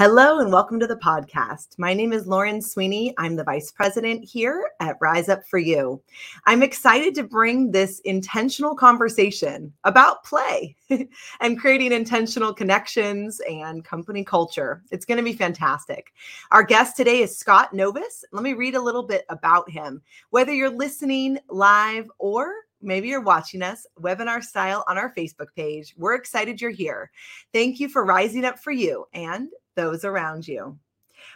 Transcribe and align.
Hello 0.00 0.38
and 0.38 0.50
welcome 0.50 0.80
to 0.80 0.86
the 0.86 0.96
podcast. 0.96 1.78
My 1.78 1.92
name 1.92 2.14
is 2.14 2.26
Lauren 2.26 2.62
Sweeney. 2.62 3.12
I'm 3.18 3.36
the 3.36 3.44
vice 3.44 3.70
president 3.70 4.24
here 4.24 4.70
at 4.80 4.96
Rise 4.98 5.28
Up 5.28 5.46
for 5.46 5.58
You. 5.58 6.00
I'm 6.46 6.62
excited 6.62 7.14
to 7.16 7.22
bring 7.22 7.70
this 7.70 8.00
intentional 8.06 8.74
conversation 8.74 9.70
about 9.84 10.24
play 10.24 10.74
and 11.40 11.60
creating 11.60 11.92
intentional 11.92 12.54
connections 12.54 13.42
and 13.46 13.84
company 13.84 14.24
culture. 14.24 14.82
It's 14.90 15.04
going 15.04 15.18
to 15.18 15.22
be 15.22 15.34
fantastic. 15.34 16.14
Our 16.50 16.62
guest 16.62 16.96
today 16.96 17.20
is 17.20 17.36
Scott 17.36 17.74
Novis. 17.74 18.24
Let 18.32 18.42
me 18.42 18.54
read 18.54 18.76
a 18.76 18.80
little 18.80 19.02
bit 19.02 19.26
about 19.28 19.68
him. 19.68 20.00
Whether 20.30 20.54
you're 20.54 20.70
listening 20.70 21.36
live 21.50 22.10
or 22.18 22.54
maybe 22.82 23.08
you're 23.08 23.20
watching 23.20 23.62
us 23.62 23.86
webinar 24.00 24.42
style 24.42 24.84
on 24.88 24.96
our 24.96 25.12
Facebook 25.12 25.48
page. 25.54 25.94
We're 25.96 26.14
excited 26.14 26.60
you're 26.60 26.70
here. 26.70 27.10
Thank 27.52 27.80
you 27.80 27.88
for 27.88 28.04
rising 28.04 28.44
up 28.44 28.58
for 28.58 28.70
you 28.70 29.06
and 29.12 29.50
those 29.74 30.04
around 30.04 30.46
you. 30.46 30.78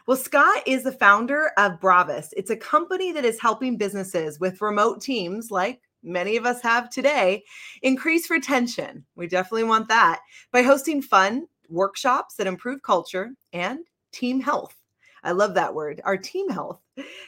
Well, 0.06 0.16
Scott 0.16 0.62
is 0.66 0.82
the 0.82 0.92
founder 0.92 1.52
of 1.58 1.80
Bravus. 1.80 2.32
It's 2.36 2.50
a 2.50 2.56
company 2.56 3.12
that 3.12 3.24
is 3.24 3.40
helping 3.40 3.76
businesses 3.76 4.40
with 4.40 4.60
remote 4.60 5.00
teams 5.00 5.50
like 5.50 5.80
many 6.02 6.36
of 6.36 6.46
us 6.46 6.60
have 6.62 6.90
today 6.90 7.42
increase 7.82 8.30
retention. 8.30 9.04
We 9.16 9.26
definitely 9.26 9.64
want 9.64 9.88
that 9.88 10.20
by 10.52 10.62
hosting 10.62 11.02
fun 11.02 11.46
workshops 11.68 12.34
that 12.36 12.46
improve 12.46 12.82
culture 12.82 13.30
and 13.52 13.80
team 14.12 14.40
health. 14.40 14.76
I 15.22 15.32
love 15.32 15.54
that 15.54 15.74
word, 15.74 16.02
our 16.04 16.18
team 16.18 16.48
health. 16.50 16.80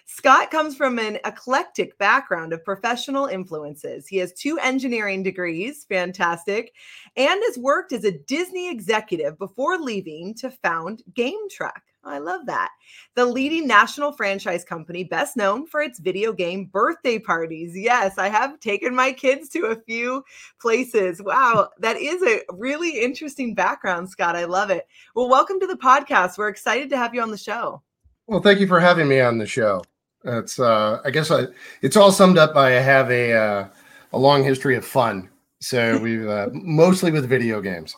Scott 0.06 0.50
comes 0.50 0.76
from 0.76 0.98
an 0.98 1.18
eclectic 1.24 1.98
background 1.98 2.52
of 2.52 2.64
professional 2.64 3.26
influences. 3.26 4.06
He 4.06 4.16
has 4.18 4.32
two 4.32 4.58
engineering 4.58 5.22
degrees, 5.22 5.84
fantastic, 5.88 6.72
and 7.16 7.40
has 7.46 7.58
worked 7.58 7.92
as 7.92 8.04
a 8.04 8.18
Disney 8.18 8.70
executive 8.70 9.38
before 9.38 9.78
leaving 9.78 10.34
to 10.34 10.50
found 10.50 11.02
GameTruck. 11.14 11.80
I 12.04 12.18
love 12.18 12.46
that. 12.46 12.70
The 13.16 13.26
leading 13.26 13.66
national 13.66 14.12
franchise 14.12 14.64
company, 14.64 15.02
best 15.02 15.36
known 15.36 15.66
for 15.66 15.82
its 15.82 15.98
video 15.98 16.32
game 16.32 16.66
birthday 16.66 17.18
parties. 17.18 17.72
Yes, 17.76 18.16
I 18.16 18.28
have 18.28 18.60
taken 18.60 18.94
my 18.94 19.10
kids 19.10 19.48
to 19.50 19.66
a 19.66 19.82
few 19.82 20.22
places. 20.60 21.20
Wow, 21.20 21.70
that 21.80 21.96
is 21.96 22.22
a 22.22 22.42
really 22.52 23.00
interesting 23.00 23.56
background, 23.56 24.08
Scott. 24.08 24.36
I 24.36 24.44
love 24.44 24.70
it. 24.70 24.86
Well, 25.16 25.28
welcome 25.28 25.58
to 25.58 25.66
the 25.66 25.76
podcast. 25.76 26.38
We're 26.38 26.48
excited 26.48 26.90
to 26.90 26.96
have 26.96 27.12
you 27.12 27.22
on 27.22 27.32
the 27.32 27.36
show. 27.36 27.82
Well, 28.26 28.40
thank 28.40 28.58
you 28.60 28.66
for 28.66 28.80
having 28.80 29.08
me 29.08 29.20
on 29.20 29.38
the 29.38 29.46
show. 29.46 29.82
It's 30.24 30.58
uh, 30.58 31.00
I 31.04 31.10
guess 31.10 31.30
I, 31.30 31.46
it's 31.82 31.96
all 31.96 32.10
summed 32.10 32.38
up 32.38 32.52
by 32.54 32.76
I 32.76 32.80
have 32.80 33.10
a 33.10 33.32
uh, 33.32 33.68
a 34.12 34.18
long 34.18 34.42
history 34.42 34.76
of 34.76 34.84
fun. 34.84 35.28
So 35.60 35.98
we 36.02 36.26
uh, 36.26 36.48
mostly 36.52 37.12
with 37.12 37.28
video 37.28 37.60
games. 37.60 37.94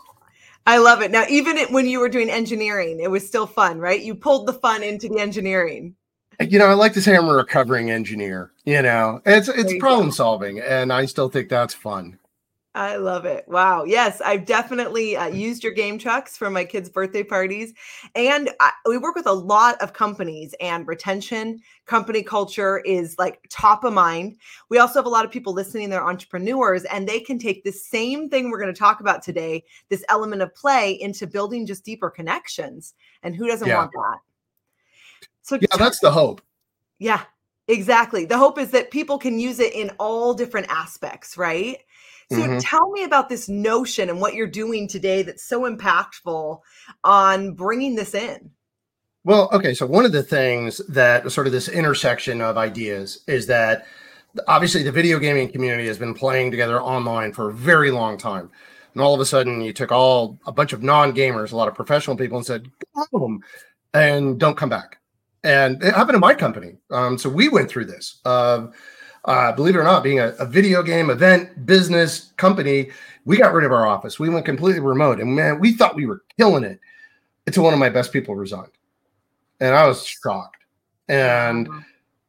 I 0.67 0.77
love 0.77 1.01
it. 1.01 1.11
Now, 1.11 1.25
even 1.31 1.57
when 1.71 1.87
you 1.87 1.99
were 1.99 2.11
doing 2.11 2.29
engineering, 2.29 3.01
it 3.01 3.11
was 3.11 3.27
still 3.27 3.47
fun, 3.47 3.79
right? 3.79 4.03
You 4.03 4.15
pulled 4.15 4.47
the 4.47 4.53
fun 4.53 4.83
into 4.83 5.09
the 5.09 5.19
engineering. 5.19 5.95
You 6.41 6.59
know, 6.59 6.67
I 6.67 6.75
like 6.75 6.93
to 6.93 7.01
say 7.01 7.17
I'm 7.17 7.27
a 7.29 7.33
recovering 7.33 7.91
engineer. 7.91 8.53
You 8.67 8.83
know, 8.83 9.23
it's 9.25 9.49
it's 9.49 9.75
problem 9.79 10.09
go. 10.09 10.13
solving, 10.13 10.61
and 10.61 10.93
I 10.93 11.07
still 11.07 11.31
think 11.31 11.49
that's 11.49 11.73
fun. 11.73 12.19
I 12.79 12.95
love 12.95 13.25
it. 13.25 13.45
Wow. 13.49 13.83
Yes, 13.83 14.21
I've 14.21 14.45
definitely 14.45 15.17
uh, 15.17 15.27
used 15.27 15.65
your 15.65 15.73
game 15.73 15.99
trucks 15.99 16.37
for 16.37 16.49
my 16.49 16.65
kids' 16.65 16.89
birthday 16.89 17.25
parties. 17.25 17.75
And 18.15 18.51
I, 18.61 18.71
we 18.87 18.99
work 18.99 19.17
with 19.17 19.27
a 19.27 19.33
lot 19.33 19.83
of 19.83 19.93
companies, 19.93 20.55
and 20.61 20.87
retention, 20.87 21.61
company 21.87 22.23
culture 22.23 22.79
is 22.79 23.19
like 23.19 23.45
top 23.51 23.83
of 23.83 23.93
mind. 23.93 24.37
We 24.69 24.79
also 24.79 25.01
have 25.01 25.07
a 25.07 25.09
lot 25.09 25.25
of 25.25 25.33
people 25.33 25.53
listening, 25.53 25.91
they're 25.91 26.07
entrepreneurs, 26.07 26.85
and 26.85 27.09
they 27.09 27.19
can 27.19 27.37
take 27.37 27.65
the 27.65 27.73
same 27.73 28.31
thing 28.31 28.49
we're 28.49 28.61
going 28.61 28.73
to 28.73 28.79
talk 28.79 29.01
about 29.01 29.25
today, 29.25 29.65
this 29.89 30.05
element 30.09 30.43
of 30.43 30.55
play, 30.55 30.93
into 31.01 31.27
building 31.27 31.67
just 31.67 31.85
deeper 31.85 32.11
connections. 32.11 32.95
And 33.25 33.35
who 33.35 33.49
doesn't 33.49 33.67
yeah. 33.67 33.79
want 33.79 33.91
that? 33.91 34.19
So, 35.43 35.59
yeah, 35.61 35.77
that's 35.77 35.99
the 35.99 36.13
hope. 36.13 36.43
Yeah, 37.01 37.23
exactly. 37.67 38.25
The 38.25 38.39
hope 38.39 38.57
is 38.57 38.71
that 38.71 38.93
people 38.93 39.19
can 39.19 39.41
use 39.41 39.59
it 39.59 39.75
in 39.75 39.91
all 39.99 40.33
different 40.33 40.69
aspects, 40.71 41.37
right? 41.37 41.79
So 42.31 42.37
mm-hmm. 42.37 42.59
tell 42.59 42.91
me 42.91 43.05
about 43.05 43.29
this 43.29 43.49
notion 43.49 44.11
and 44.11 44.21
what 44.21 44.35
you're 44.35 44.47
doing 44.47 44.87
today 44.87 45.23
that's 45.23 45.45
so 45.45 45.63
impactful 45.63 46.61
on 47.05 47.55
bringing 47.55 47.95
this 47.95 48.15
in. 48.15 48.51
Well, 49.25 49.49
okay. 49.53 49.73
So 49.73 49.87
one 49.87 50.05
of 50.05 50.13
the 50.13 50.23
things 50.23 50.79
that 50.89 51.31
sort 51.33 51.47
of 51.47 51.53
this 51.53 51.69
intersection 51.69 52.41
of 52.41 52.59
ideas 52.59 53.25
is 53.27 53.47
that 53.47 53.87
obviously 54.47 54.83
the 54.83 54.93
video 54.93 55.19
gaming 55.19 55.51
community 55.51 55.87
has 55.87 55.99
been 55.99 56.15
playing 56.15 56.51
together 56.51 56.81
online 56.81 57.33
for 57.33 57.49
a 57.49 57.53
very 57.53 57.91
long 57.91 58.19
time. 58.19 58.51
And 58.93 59.03
all 59.03 59.15
of 59.15 59.21
a 59.21 59.27
sudden 59.27 59.63
you 59.63 59.73
took 59.73 59.91
all 59.91 60.39
a 60.47 60.53
bunch 60.53 60.73
of 60.73 60.83
non-gamers, 60.83 61.53
a 61.53 61.57
lot 61.57 61.69
of 61.69 61.75
professional 61.75 62.17
people 62.17 62.37
and 62.37 62.47
said, 62.47 62.71
go 63.11 63.39
and 63.95 64.39
don't 64.39 64.57
come 64.57 64.69
back. 64.69 64.99
And 65.45 65.83
it 65.83 65.95
happened 65.95 66.17
in 66.17 66.21
my 66.21 66.35
company. 66.35 66.77
Um, 66.91 67.17
so 67.17 67.31
we 67.31 67.49
went 67.49 67.71
through 67.71 67.87
this. 67.87 68.21
Uh, 68.25 68.67
uh, 69.25 69.53
believe 69.53 69.75
it 69.75 69.79
or 69.79 69.85
not, 69.85 70.03
being 70.03 70.21
a, 70.21 70.29
a, 70.39 70.47
video 70.47 70.83
game 70.83 71.11
event 71.11 71.67
business 71.67 72.33
company, 72.37 72.91
we 73.25 73.37
got 73.37 73.53
rid 73.53 73.65
of 73.65 73.73
our 73.73 73.87
office. 73.87 74.19
We 74.19 74.29
went 74.29 74.47
completely 74.47 74.81
remote, 74.81 75.21
and 75.21 75.35
man, 75.35 75.61
we 75.61 75.73
thought 75.73 75.97
we 75.97 76.07
were 76.07 76.23
killing 76.39 76.65
it 76.65 76.81
until 77.47 77.65
one 77.65 77.73
of 77.73 77.79
my 77.79 77.89
best 77.89 78.13
people 78.13 78.37
resigned, 78.37 78.73
and 79.61 79.75
I 79.75 79.87
was 79.87 80.07
shocked. 80.07 80.65
And 81.09 81.69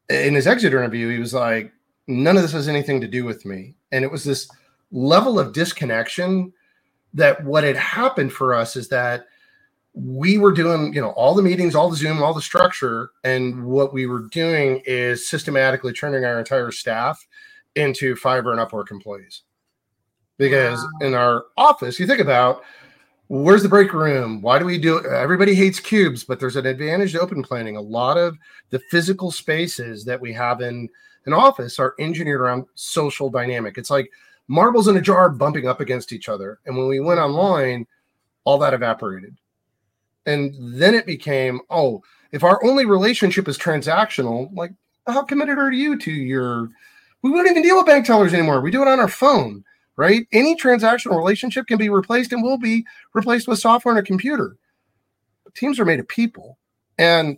in 0.10 0.34
his 0.34 0.48
exit 0.48 0.74
interview, 0.74 1.10
he 1.10 1.20
was 1.20 1.34
like, 1.34 1.72
"None 2.08 2.36
of 2.36 2.42
this 2.42 2.54
has 2.54 2.68
anything 2.68 3.02
to 3.02 3.08
do 3.08 3.24
with 3.24 3.46
me," 3.46 3.76
and 3.92 4.04
it 4.04 4.12
was 4.12 4.24
this 4.24 4.50
level 4.92 5.40
of 5.40 5.54
disconnection 5.54 6.52
that 7.14 7.44
what 7.44 7.64
had 7.64 7.76
happened 7.76 8.34
for 8.34 8.54
us 8.54 8.76
is 8.76 8.90
that 8.90 9.26
we 10.02 10.38
were 10.38 10.52
doing, 10.52 10.94
you 10.94 11.02
know, 11.02 11.10
all 11.12 11.36
the 11.36 11.42
meetings, 11.42 11.76
all 11.76 11.90
the 11.90 11.96
Zoom, 11.96 12.24
all 12.24 12.34
the 12.34 12.42
structure, 12.42 13.12
and 13.24 13.66
what 13.66 13.94
we 13.94 14.06
were 14.06 14.28
doing 14.32 14.82
is 14.86 15.28
systematically 15.28 15.94
turning 15.94 16.24
our 16.26 16.40
entire 16.40 16.72
staff 16.72 17.26
into 17.76 18.16
Fiverr 18.16 18.58
and 18.58 18.60
Upwork 18.60 18.92
employees. 18.92 19.44
Because 20.38 20.80
wow. 20.80 21.08
in 21.08 21.14
our 21.14 21.46
office, 21.58 22.00
you 22.00 22.08
think 22.08 22.22
about 22.22 22.64
where's 23.28 23.64
the 23.64 23.70
break 23.70 23.92
room? 23.94 24.42
Why 24.42 24.58
do 24.58 24.66
we 24.66 24.78
do 24.78 25.06
everybody 25.06 25.54
hates 25.54 25.80
cubes, 25.80 26.24
but 26.24 26.40
there's 26.40 26.56
an 26.56 26.66
advantage 26.66 27.12
to 27.12 27.20
open 27.20 27.44
planning. 27.44 27.76
A 27.76 27.82
lot 27.82 28.18
of 28.18 28.38
the 28.70 28.80
physical 28.92 29.32
spaces 29.32 30.06
that 30.06 30.22
we 30.22 30.32
have 30.34 30.62
in 30.62 30.88
an 31.26 31.34
office 31.34 31.78
are 31.78 31.96
engineered 32.00 32.42
around 32.42 32.66
social 32.76 33.30
dynamic. 33.30 33.78
It's 33.78 33.90
like 33.90 34.10
marbles 34.48 34.88
in 34.88 34.96
a 34.96 35.02
jar 35.02 35.30
bumping 35.30 35.68
up 35.68 35.82
against 35.82 36.14
each 36.14 36.30
other. 36.30 36.60
And 36.66 36.78
when 36.78 36.88
we 36.88 37.02
went 37.02 37.20
online, 37.20 37.86
all 38.46 38.58
that 38.60 38.74
evaporated 38.74 39.36
and 40.30 40.54
then 40.80 40.94
it 40.94 41.06
became, 41.06 41.60
oh, 41.70 42.04
if 42.32 42.44
our 42.44 42.64
only 42.64 42.86
relationship 42.86 43.48
is 43.48 43.58
transactional, 43.58 44.50
like 44.54 44.72
how 45.08 45.24
committed 45.24 45.58
are 45.58 45.72
you 45.72 45.98
to 45.98 46.12
your 46.12 46.70
we 47.22 47.32
won't 47.32 47.50
even 47.50 47.64
deal 47.64 47.78
with 47.78 47.86
bank 47.86 48.06
tellers 48.06 48.34
anymore. 48.34 48.62
We 48.62 48.72
do 48.72 48.82
it 48.82 48.88
on 48.88 49.00
our 49.00 49.10
phone, 49.10 49.64
right? 49.98 50.26
Any 50.32 50.56
transactional 50.56 51.18
relationship 51.18 51.68
can 51.68 51.78
be 51.78 51.90
replaced 51.90 52.32
and 52.32 52.42
will 52.42 52.58
be 52.58 52.86
replaced 53.14 53.48
with 53.48 53.60
software 53.60 53.94
and 53.94 54.00
a 54.00 54.08
computer. 54.08 54.56
Teams 55.56 55.80
are 55.80 55.86
made 55.86 56.00
of 56.00 56.08
people. 56.08 56.58
And 56.98 57.38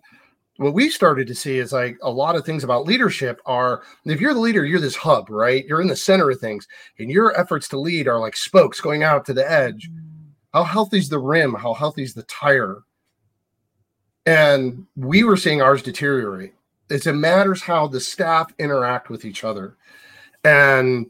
what 0.58 0.76
we 0.76 0.90
started 0.90 1.26
to 1.28 1.34
see 1.34 1.58
is 1.58 1.72
like 1.72 1.98
a 2.04 2.12
lot 2.12 2.36
of 2.36 2.46
things 2.46 2.64
about 2.64 2.86
leadership 2.86 3.42
are 3.46 3.82
if 4.06 4.22
you're 4.22 4.36
the 4.36 4.40
leader, 4.40 4.66
you're 4.66 4.80
this 4.80 4.96
hub, 4.96 5.30
right? 5.30 5.66
You're 5.66 5.82
in 5.82 5.88
the 5.88 5.96
center 5.96 6.30
of 6.30 6.40
things, 6.40 6.68
and 7.00 7.10
your 7.10 7.40
efforts 7.40 7.68
to 7.70 7.80
lead 7.80 8.08
are 8.08 8.20
like 8.20 8.36
spokes 8.36 8.80
going 8.82 9.02
out 9.02 9.26
to 9.26 9.34
the 9.34 9.50
edge. 9.50 9.90
Mm. 9.90 10.11
How 10.54 10.64
healthy 10.64 10.98
is 10.98 11.10
the 11.10 11.20
rim? 11.20 11.54
How 11.54 11.74
healthy 11.74 12.04
is 12.04 12.14
the 12.14 12.24
tire? 12.24 12.84
And 14.26 14.86
we 14.96 15.24
were 15.24 15.38
seeing 15.38 15.62
ours 15.62 15.82
deteriorate. 15.82 16.54
It's, 16.90 17.08
it 17.08 17.14
matters 17.14 17.62
how 17.62 17.88
the 17.88 18.00
staff 18.00 18.54
interact 18.60 19.10
with 19.10 19.26
each 19.26 19.44
other. 19.44 19.78
And 20.44 21.10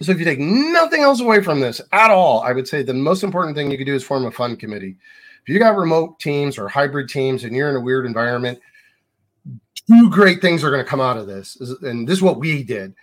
so 0.00 0.12
if 0.12 0.18
you 0.18 0.24
take 0.24 0.40
nothing 0.40 1.02
else 1.02 1.20
away 1.20 1.42
from 1.42 1.60
this 1.60 1.80
at 1.92 2.10
all, 2.10 2.42
I 2.42 2.52
would 2.52 2.66
say 2.66 2.82
the 2.82 2.94
most 2.94 3.22
important 3.22 3.56
thing 3.56 3.70
you 3.70 3.78
could 3.78 3.86
do 3.86 3.94
is 3.94 4.04
form 4.04 4.26
a 4.26 4.30
fun 4.30 4.56
committee. 4.56 4.96
If 5.42 5.48
you 5.48 5.58
got 5.58 5.76
remote 5.76 6.18
teams 6.18 6.58
or 6.58 6.68
hybrid 6.68 7.08
teams 7.08 7.44
and 7.44 7.54
you're 7.54 7.70
in 7.70 7.76
a 7.76 7.80
weird 7.80 8.06
environment, 8.06 8.58
two 9.88 10.10
great 10.10 10.40
things 10.40 10.64
are 10.64 10.70
going 10.70 10.84
to 10.84 10.90
come 10.90 11.00
out 11.00 11.16
of 11.16 11.26
this. 11.26 11.56
And 11.82 12.08
this 12.08 12.18
is 12.18 12.22
what 12.22 12.40
we 12.40 12.62
did. 12.62 12.94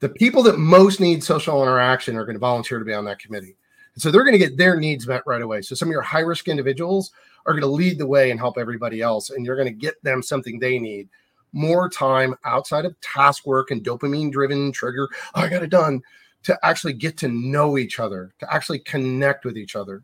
The 0.00 0.08
people 0.08 0.42
that 0.44 0.58
most 0.58 1.00
need 1.00 1.22
social 1.22 1.62
interaction 1.62 2.16
are 2.16 2.24
going 2.24 2.34
to 2.34 2.40
volunteer 2.40 2.78
to 2.78 2.84
be 2.84 2.94
on 2.94 3.04
that 3.04 3.18
committee. 3.18 3.56
And 3.94 4.02
so 4.02 4.10
they're 4.10 4.24
going 4.24 4.32
to 4.32 4.38
get 4.38 4.56
their 4.56 4.78
needs 4.78 5.06
met 5.06 5.22
right 5.26 5.42
away. 5.42 5.62
So 5.62 5.74
some 5.74 5.88
of 5.88 5.92
your 5.92 6.02
high 6.02 6.20
risk 6.20 6.48
individuals 6.48 7.12
are 7.46 7.52
going 7.52 7.62
to 7.62 7.68
lead 7.68 7.98
the 7.98 8.06
way 8.06 8.30
and 8.30 8.40
help 8.40 8.56
everybody 8.56 9.02
else. 9.02 9.30
And 9.30 9.44
you're 9.44 9.56
going 9.56 9.68
to 9.68 9.72
get 9.72 10.02
them 10.02 10.22
something 10.22 10.58
they 10.58 10.78
need. 10.78 11.08
more 11.52 11.88
time 11.88 12.34
outside 12.44 12.84
of 12.84 12.98
task 13.00 13.46
work 13.46 13.70
and 13.70 13.84
dopamine 13.84 14.32
driven 14.32 14.72
trigger. 14.72 15.08
Oh, 15.34 15.42
I 15.42 15.48
got 15.48 15.62
it 15.62 15.70
done 15.70 16.02
to 16.44 16.58
actually 16.64 16.94
get 16.94 17.16
to 17.18 17.28
know 17.28 17.78
each 17.78 18.00
other, 18.00 18.34
to 18.40 18.52
actually 18.52 18.80
connect 18.80 19.44
with 19.44 19.56
each 19.56 19.76
other. 19.76 20.02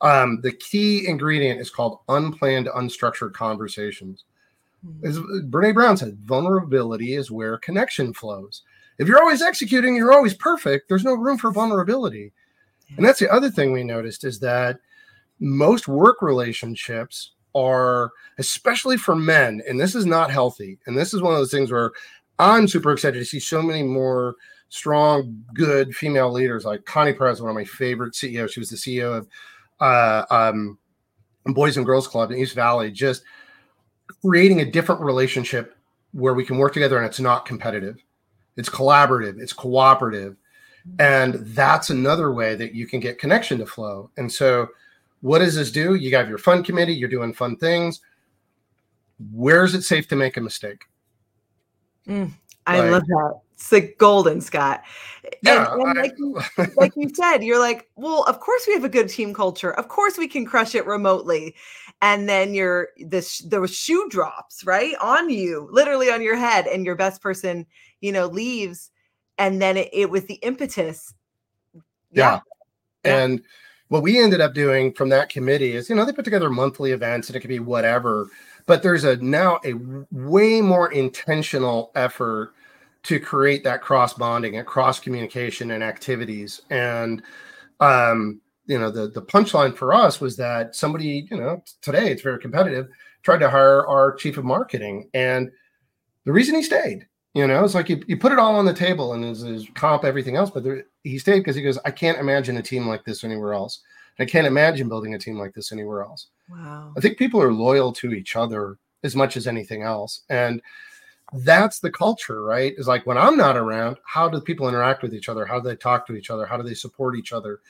Um, 0.00 0.40
the 0.42 0.52
key 0.52 1.06
ingredient 1.06 1.60
is 1.60 1.70
called 1.70 2.00
unplanned, 2.08 2.68
unstructured 2.68 3.32
conversations. 3.32 4.24
Hmm. 4.84 5.06
As 5.06 5.18
Brene 5.18 5.74
Brown 5.74 5.96
said, 5.96 6.18
vulnerability 6.18 7.14
is 7.14 7.30
where 7.30 7.58
connection 7.58 8.12
flows. 8.12 8.62
If 8.98 9.08
you're 9.08 9.20
always 9.20 9.42
executing, 9.42 9.94
you're 9.96 10.12
always 10.12 10.34
perfect. 10.34 10.88
There's 10.88 11.04
no 11.04 11.14
room 11.14 11.36
for 11.36 11.50
vulnerability. 11.50 12.32
And 12.96 13.04
that's 13.04 13.20
the 13.20 13.32
other 13.32 13.50
thing 13.50 13.72
we 13.72 13.84
noticed 13.84 14.24
is 14.24 14.38
that 14.40 14.78
most 15.40 15.88
work 15.88 16.22
relationships 16.22 17.32
are, 17.54 18.12
especially 18.38 18.96
for 18.96 19.16
men, 19.16 19.62
and 19.68 19.80
this 19.80 19.94
is 19.94 20.06
not 20.06 20.30
healthy. 20.30 20.78
And 20.86 20.96
this 20.96 21.14
is 21.14 21.22
one 21.22 21.32
of 21.32 21.38
those 21.38 21.50
things 21.50 21.72
where 21.72 21.92
I'm 22.38 22.68
super 22.68 22.92
excited 22.92 23.18
to 23.18 23.24
see 23.24 23.40
so 23.40 23.62
many 23.62 23.82
more 23.82 24.36
strong, 24.68 25.42
good 25.54 25.94
female 25.94 26.30
leaders 26.30 26.64
like 26.64 26.84
Connie 26.84 27.12
Perez, 27.12 27.40
one 27.40 27.50
of 27.50 27.56
my 27.56 27.64
favorite 27.64 28.14
CEOs. 28.14 28.52
She 28.52 28.60
was 28.60 28.70
the 28.70 28.76
CEO 28.76 29.16
of 29.16 29.28
uh, 29.80 30.24
um, 30.30 30.78
Boys 31.46 31.76
and 31.76 31.86
Girls 31.86 32.08
Club 32.08 32.30
in 32.30 32.38
East 32.38 32.54
Valley, 32.54 32.90
just 32.90 33.22
creating 34.22 34.60
a 34.60 34.70
different 34.70 35.00
relationship 35.00 35.76
where 36.12 36.34
we 36.34 36.44
can 36.44 36.58
work 36.58 36.72
together 36.72 36.96
and 36.96 37.06
it's 37.06 37.20
not 37.20 37.46
competitive, 37.46 37.96
it's 38.56 38.68
collaborative, 38.68 39.38
it's 39.40 39.52
cooperative. 39.52 40.36
And 40.98 41.34
that's 41.34 41.90
another 41.90 42.32
way 42.32 42.54
that 42.54 42.74
you 42.74 42.86
can 42.86 43.00
get 43.00 43.18
connection 43.18 43.58
to 43.58 43.66
flow. 43.66 44.10
And 44.16 44.30
so, 44.30 44.68
what 45.20 45.40
does 45.40 45.54
this 45.54 45.70
do? 45.70 45.94
You 45.94 46.14
have 46.16 46.28
your 46.28 46.38
fun 46.38 46.62
committee, 46.62 46.94
you're 46.94 47.08
doing 47.08 47.32
fun 47.32 47.56
things. 47.56 48.00
Where 49.32 49.64
is 49.64 49.74
it 49.74 49.82
safe 49.82 50.08
to 50.08 50.16
make 50.16 50.36
a 50.36 50.40
mistake? 50.40 50.84
Mm, 52.06 52.32
I 52.66 52.80
like, 52.80 52.90
love 52.90 53.06
that. 53.06 53.40
It's 53.54 53.72
like 53.72 53.96
golden, 53.98 54.40
Scott. 54.40 54.84
Yeah, 55.42 55.72
and, 55.72 55.82
and 55.82 55.98
I, 55.98 56.02
like, 56.02 56.14
you, 56.18 56.40
like 56.76 56.92
you 56.94 57.08
said, 57.14 57.38
you're 57.38 57.58
like, 57.58 57.88
well, 57.96 58.22
of 58.24 58.38
course 58.38 58.66
we 58.66 58.74
have 58.74 58.84
a 58.84 58.88
good 58.88 59.08
team 59.08 59.32
culture. 59.32 59.72
Of 59.72 59.88
course 59.88 60.18
we 60.18 60.28
can 60.28 60.44
crush 60.44 60.74
it 60.74 60.86
remotely. 60.86 61.54
And 62.02 62.28
then 62.28 62.52
you're 62.52 62.88
this 62.98 63.38
the 63.38 63.66
shoe 63.66 64.06
drops 64.10 64.64
right 64.66 64.94
on 65.00 65.30
you, 65.30 65.68
literally 65.72 66.10
on 66.10 66.20
your 66.20 66.36
head, 66.36 66.66
and 66.66 66.84
your 66.84 66.96
best 66.96 67.22
person, 67.22 67.66
you 68.02 68.12
know, 68.12 68.26
leaves, 68.26 68.90
and 69.38 69.60
then 69.60 69.76
it, 69.76 69.88
it 69.92 70.10
was 70.10 70.24
the 70.24 70.34
impetus. 70.34 71.14
Yeah. 72.10 72.40
yeah. 73.04 73.16
And 73.16 73.42
what 73.88 74.02
we 74.02 74.18
ended 74.18 74.40
up 74.40 74.54
doing 74.54 74.92
from 74.92 75.08
that 75.10 75.28
committee 75.28 75.72
is, 75.72 75.88
you 75.88 75.94
know, 75.94 76.04
they 76.04 76.12
put 76.12 76.24
together 76.24 76.50
monthly 76.50 76.92
events, 76.92 77.28
and 77.28 77.36
it 77.36 77.40
could 77.40 77.48
be 77.48 77.58
whatever. 77.58 78.28
But 78.66 78.82
there's 78.82 79.04
a 79.04 79.16
now 79.16 79.60
a 79.64 79.74
way 80.10 80.60
more 80.60 80.90
intentional 80.90 81.92
effort 81.94 82.52
to 83.04 83.20
create 83.20 83.62
that 83.62 83.82
cross 83.82 84.14
bonding 84.14 84.56
and 84.56 84.66
cross 84.66 84.98
communication 84.98 85.70
and 85.70 85.84
activities. 85.84 86.62
And 86.70 87.22
um, 87.78 88.40
you 88.66 88.78
know, 88.78 88.90
the 88.90 89.08
the 89.08 89.22
punchline 89.22 89.76
for 89.76 89.94
us 89.94 90.20
was 90.20 90.36
that 90.38 90.74
somebody, 90.74 91.28
you 91.30 91.36
know, 91.36 91.62
today 91.82 92.10
it's 92.10 92.22
very 92.22 92.40
competitive, 92.40 92.88
tried 93.22 93.38
to 93.38 93.50
hire 93.50 93.86
our 93.86 94.14
chief 94.14 94.38
of 94.38 94.44
marketing, 94.44 95.08
and 95.14 95.52
the 96.24 96.32
reason 96.32 96.56
he 96.56 96.62
stayed, 96.64 97.06
you 97.36 97.46
know, 97.46 97.62
it's 97.62 97.74
like 97.74 97.90
you, 97.90 98.02
you 98.06 98.16
put 98.16 98.32
it 98.32 98.38
all 98.38 98.56
on 98.56 98.64
the 98.64 98.72
table 98.72 99.12
and 99.12 99.22
his, 99.22 99.42
his 99.42 99.66
comp 99.74 100.04
everything 100.04 100.36
else, 100.36 100.50
but 100.50 100.64
there, 100.64 100.84
he 101.04 101.18
stayed 101.18 101.40
because 101.40 101.54
he 101.54 101.60
goes, 101.60 101.78
I 101.84 101.90
can't 101.90 102.18
imagine 102.18 102.56
a 102.56 102.62
team 102.62 102.88
like 102.88 103.04
this 103.04 103.24
anywhere 103.24 103.52
else. 103.52 103.82
I 104.18 104.24
can't 104.24 104.46
imagine 104.46 104.88
building 104.88 105.14
a 105.14 105.18
team 105.18 105.36
like 105.38 105.52
this 105.52 105.70
anywhere 105.70 106.00
else. 106.00 106.28
Wow. 106.48 106.94
I 106.96 107.00
think 107.00 107.18
people 107.18 107.42
are 107.42 107.52
loyal 107.52 107.92
to 107.92 108.14
each 108.14 108.36
other 108.36 108.78
as 109.04 109.14
much 109.14 109.36
as 109.36 109.46
anything 109.46 109.82
else, 109.82 110.22
and 110.30 110.62
that's 111.34 111.80
the 111.80 111.90
culture, 111.90 112.42
right? 112.42 112.72
Is 112.78 112.88
like 112.88 113.04
when 113.04 113.18
I'm 113.18 113.36
not 113.36 113.58
around, 113.58 113.98
how 114.06 114.30
do 114.30 114.40
people 114.40 114.66
interact 114.66 115.02
with 115.02 115.12
each 115.12 115.28
other? 115.28 115.44
How 115.44 115.60
do 115.60 115.68
they 115.68 115.76
talk 115.76 116.06
to 116.06 116.16
each 116.16 116.30
other? 116.30 116.46
How 116.46 116.56
do 116.56 116.62
they 116.62 116.72
support 116.72 117.16
each 117.16 117.34
other? 117.34 117.60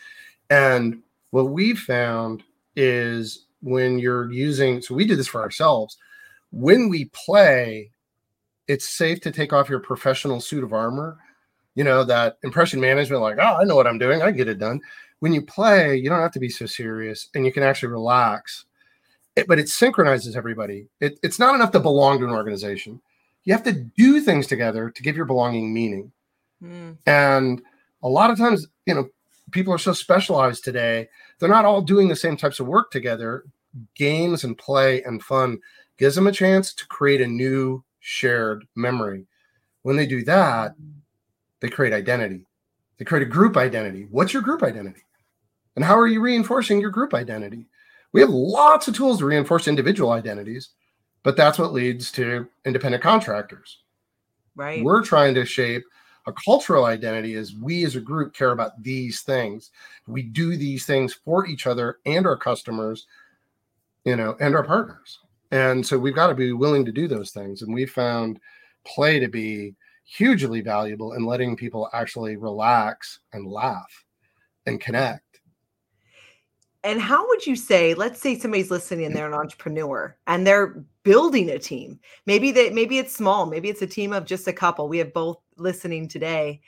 And 0.48 1.02
what 1.30 1.50
we've 1.50 1.80
found 1.80 2.44
is 2.76 3.46
when 3.62 3.98
you're 3.98 4.30
using, 4.30 4.80
so 4.80 4.94
we 4.94 5.06
do 5.06 5.16
this 5.16 5.26
for 5.26 5.42
ourselves. 5.42 5.96
When 6.52 6.88
we 6.88 7.06
play, 7.06 7.90
it's 8.68 8.88
safe 8.88 9.20
to 9.22 9.30
take 9.30 9.52
off 9.52 9.68
your 9.68 9.80
professional 9.80 10.40
suit 10.40 10.64
of 10.64 10.72
armor. 10.72 11.18
You 11.74 11.84
know, 11.84 12.04
that 12.04 12.38
impression 12.42 12.80
management, 12.80 13.22
like, 13.22 13.36
oh, 13.38 13.56
I 13.60 13.64
know 13.64 13.76
what 13.76 13.86
I'm 13.86 13.98
doing, 13.98 14.22
I 14.22 14.30
get 14.30 14.48
it 14.48 14.58
done. 14.58 14.80
When 15.20 15.32
you 15.32 15.42
play, 15.42 15.96
you 15.96 16.08
don't 16.08 16.20
have 16.20 16.32
to 16.32 16.40
be 16.40 16.48
so 16.48 16.66
serious 16.66 17.28
and 17.34 17.44
you 17.44 17.52
can 17.52 17.62
actually 17.62 17.90
relax. 17.90 18.64
It, 19.34 19.46
but 19.46 19.58
it 19.58 19.68
synchronizes 19.68 20.36
everybody. 20.36 20.88
It, 21.00 21.18
it's 21.22 21.38
not 21.38 21.54
enough 21.54 21.72
to 21.72 21.80
belong 21.80 22.18
to 22.18 22.24
an 22.24 22.30
organization 22.30 23.00
you 23.46 23.54
have 23.54 23.62
to 23.62 23.72
do 23.72 24.20
things 24.20 24.46
together 24.46 24.90
to 24.90 25.02
give 25.02 25.16
your 25.16 25.24
belonging 25.24 25.72
meaning. 25.72 26.12
Mm. 26.62 26.98
And 27.06 27.62
a 28.02 28.08
lot 28.08 28.30
of 28.30 28.36
times, 28.36 28.66
you 28.84 28.94
know, 28.94 29.08
people 29.52 29.72
are 29.72 29.78
so 29.78 29.92
specialized 29.92 30.64
today, 30.64 31.08
they're 31.38 31.48
not 31.48 31.64
all 31.64 31.80
doing 31.80 32.08
the 32.08 32.16
same 32.16 32.36
types 32.36 32.60
of 32.60 32.66
work 32.66 32.90
together. 32.90 33.44
Games 33.94 34.42
and 34.42 34.58
play 34.58 35.02
and 35.04 35.22
fun 35.22 35.58
gives 35.96 36.16
them 36.16 36.26
a 36.26 36.32
chance 36.32 36.74
to 36.74 36.86
create 36.88 37.20
a 37.20 37.26
new 37.26 37.84
shared 38.06 38.64
memory. 38.76 39.26
When 39.82 39.96
they 39.96 40.06
do 40.06 40.22
that, 40.24 40.76
they 41.60 41.68
create 41.68 41.92
identity. 41.92 42.46
They 42.98 43.04
create 43.04 43.26
a 43.26 43.30
group 43.30 43.56
identity. 43.56 44.06
What's 44.10 44.32
your 44.32 44.42
group 44.42 44.62
identity? 44.62 45.02
And 45.74 45.84
how 45.84 45.98
are 45.98 46.06
you 46.06 46.20
reinforcing 46.20 46.80
your 46.80 46.90
group 46.90 47.14
identity? 47.14 47.66
We 48.12 48.20
have 48.20 48.30
lots 48.30 48.86
of 48.86 48.94
tools 48.94 49.18
to 49.18 49.24
reinforce 49.24 49.66
individual 49.66 50.12
identities, 50.12 50.70
but 51.24 51.36
that's 51.36 51.58
what 51.58 51.72
leads 51.72 52.12
to 52.12 52.46
independent 52.64 53.02
contractors. 53.02 53.80
Right. 54.54 54.84
We're 54.84 55.02
trying 55.02 55.34
to 55.34 55.44
shape 55.44 55.82
a 56.28 56.32
cultural 56.32 56.84
identity 56.84 57.34
as 57.34 57.54
we 57.54 57.84
as 57.84 57.96
a 57.96 58.00
group 58.00 58.34
care 58.34 58.52
about 58.52 58.80
these 58.82 59.22
things. 59.22 59.72
We 60.06 60.22
do 60.22 60.56
these 60.56 60.86
things 60.86 61.12
for 61.12 61.44
each 61.46 61.66
other 61.66 61.98
and 62.06 62.24
our 62.24 62.36
customers, 62.36 63.08
you 64.04 64.14
know, 64.14 64.36
and 64.38 64.54
our 64.54 64.64
partners. 64.64 65.18
And 65.50 65.86
so 65.86 65.98
we've 65.98 66.14
got 66.14 66.28
to 66.28 66.34
be 66.34 66.52
willing 66.52 66.84
to 66.84 66.92
do 66.92 67.08
those 67.08 67.30
things. 67.30 67.62
And 67.62 67.72
we 67.72 67.86
found 67.86 68.40
play 68.84 69.18
to 69.20 69.28
be 69.28 69.74
hugely 70.04 70.60
valuable 70.60 71.14
in 71.14 71.24
letting 71.24 71.56
people 71.56 71.88
actually 71.92 72.36
relax 72.36 73.20
and 73.32 73.46
laugh 73.46 74.04
and 74.66 74.80
connect 74.80 75.26
and 76.86 77.00
how 77.00 77.26
would 77.26 77.44
you 77.44 77.56
say, 77.56 77.94
let's 77.94 78.20
say 78.20 78.38
somebody's 78.38 78.70
listening 78.70 79.06
and 79.06 79.16
they're 79.16 79.26
an 79.26 79.34
entrepreneur 79.34 80.16
and 80.28 80.46
they're 80.46 80.84
building 81.02 81.50
a 81.50 81.58
team. 81.58 81.98
Maybe 82.26 82.52
that 82.52 82.74
maybe 82.74 82.98
it's 82.98 83.12
small, 83.12 83.44
maybe 83.44 83.68
it's 83.68 83.82
a 83.82 83.88
team 83.88 84.12
of 84.12 84.24
just 84.24 84.46
a 84.46 84.52
couple. 84.52 84.88
We 84.88 84.98
have 84.98 85.12
both 85.12 85.38
listening 85.56 86.06
today. 86.06 86.60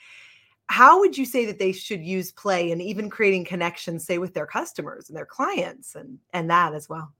How 0.66 0.98
would 0.98 1.16
you 1.16 1.24
say 1.24 1.46
that 1.46 1.60
they 1.60 1.70
should 1.70 2.04
use 2.04 2.32
play 2.32 2.72
and 2.72 2.82
even 2.82 3.08
creating 3.08 3.44
connections, 3.44 4.04
say 4.04 4.18
with 4.18 4.34
their 4.34 4.44
customers 4.44 5.08
and 5.08 5.16
their 5.16 5.24
clients 5.24 5.94
and 5.94 6.18
and 6.32 6.50
that 6.50 6.74
as 6.74 6.88
well? 6.88 7.12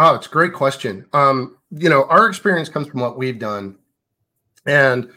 Oh, 0.00 0.14
it's 0.14 0.28
a 0.28 0.30
great 0.30 0.52
question. 0.52 1.04
Um, 1.12 1.56
you 1.72 1.90
know, 1.90 2.04
our 2.04 2.28
experience 2.28 2.68
comes 2.68 2.86
from 2.86 3.00
what 3.00 3.18
we've 3.18 3.38
done. 3.38 3.76
And 4.64 5.10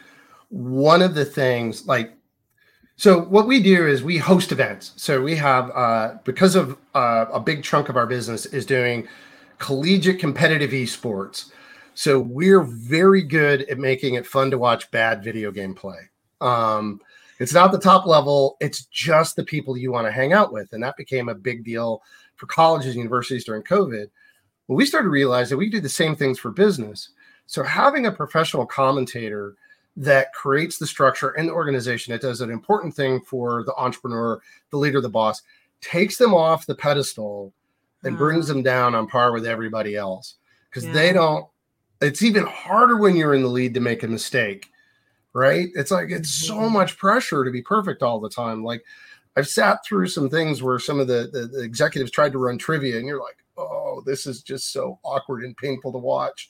one 0.48 1.02
of 1.02 1.14
the 1.14 1.24
things, 1.24 1.86
like 1.86 2.14
so 2.96 3.20
what 3.20 3.46
we 3.46 3.62
do 3.62 3.86
is 3.86 4.02
we 4.02 4.18
host 4.18 4.50
events. 4.50 4.92
So 4.96 5.22
we 5.22 5.36
have 5.36 5.70
uh, 5.70 6.14
because 6.24 6.56
of 6.56 6.76
uh, 6.96 7.26
a 7.32 7.38
big 7.38 7.62
chunk 7.62 7.90
of 7.90 7.96
our 7.96 8.08
business 8.08 8.44
is 8.46 8.66
doing 8.66 9.06
collegiate 9.58 10.18
competitive 10.18 10.72
esports. 10.72 11.52
So 11.94 12.18
we're 12.18 12.62
very 12.62 13.22
good 13.22 13.62
at 13.70 13.78
making 13.78 14.14
it 14.14 14.26
fun 14.26 14.50
to 14.50 14.58
watch 14.58 14.90
bad 14.90 15.22
video 15.22 15.52
game 15.52 15.74
play. 15.74 15.98
Um, 16.40 17.00
it's 17.38 17.54
not 17.54 17.70
the 17.70 17.78
top 17.78 18.04
level; 18.04 18.56
it's 18.58 18.86
just 18.86 19.36
the 19.36 19.44
people 19.44 19.76
you 19.76 19.92
want 19.92 20.08
to 20.08 20.12
hang 20.12 20.32
out 20.32 20.52
with, 20.52 20.72
and 20.72 20.82
that 20.82 20.96
became 20.96 21.28
a 21.28 21.34
big 21.36 21.64
deal 21.64 22.02
for 22.34 22.46
colleges 22.46 22.94
and 22.94 22.96
universities 22.96 23.44
during 23.44 23.62
COVID. 23.62 24.06
Well, 24.72 24.78
we 24.78 24.86
started 24.86 25.08
to 25.08 25.10
realize 25.10 25.50
that 25.50 25.58
we 25.58 25.68
do 25.68 25.82
the 25.82 25.88
same 25.90 26.16
things 26.16 26.38
for 26.38 26.50
business. 26.50 27.10
So 27.44 27.62
having 27.62 28.06
a 28.06 28.10
professional 28.10 28.64
commentator 28.64 29.54
that 29.98 30.32
creates 30.32 30.78
the 30.78 30.86
structure 30.86 31.32
and 31.32 31.46
the 31.46 31.52
organization. 31.52 32.14
It 32.14 32.22
does 32.22 32.40
an 32.40 32.48
important 32.48 32.94
thing 32.94 33.20
for 33.20 33.64
the 33.64 33.74
entrepreneur, 33.74 34.40
the 34.70 34.78
leader, 34.78 35.02
the 35.02 35.10
boss, 35.10 35.42
takes 35.82 36.16
them 36.16 36.32
off 36.32 36.64
the 36.64 36.74
pedestal 36.74 37.52
and 38.02 38.16
brings 38.16 38.48
ah. 38.48 38.54
them 38.54 38.62
down 38.62 38.94
on 38.94 39.08
par 39.08 39.32
with 39.32 39.44
everybody 39.44 39.94
else 39.94 40.36
because 40.70 40.86
yeah. 40.86 40.92
they 40.94 41.12
don't. 41.12 41.46
It's 42.00 42.22
even 42.22 42.46
harder 42.46 42.96
when 42.96 43.14
you're 43.14 43.34
in 43.34 43.42
the 43.42 43.48
lead 43.48 43.74
to 43.74 43.80
make 43.80 44.04
a 44.04 44.08
mistake, 44.08 44.70
right? 45.34 45.68
It's 45.74 45.90
like 45.90 46.10
it's 46.10 46.30
so 46.30 46.70
much 46.70 46.96
pressure 46.96 47.44
to 47.44 47.50
be 47.50 47.60
perfect 47.60 48.02
all 48.02 48.20
the 48.20 48.30
time. 48.30 48.64
Like 48.64 48.82
I've 49.36 49.46
sat 49.46 49.84
through 49.84 50.08
some 50.08 50.30
things 50.30 50.62
where 50.62 50.78
some 50.78 51.00
of 51.00 51.06
the, 51.06 51.28
the, 51.30 51.48
the 51.48 51.62
executives 51.62 52.10
tried 52.10 52.32
to 52.32 52.38
run 52.38 52.56
trivia, 52.56 52.96
and 52.96 53.06
you're 53.06 53.20
like, 53.20 53.41
oh, 53.92 54.02
this 54.04 54.26
is 54.26 54.42
just 54.42 54.72
so 54.72 54.98
awkward 55.04 55.44
and 55.44 55.56
painful 55.56 55.92
to 55.92 55.98
watch 55.98 56.48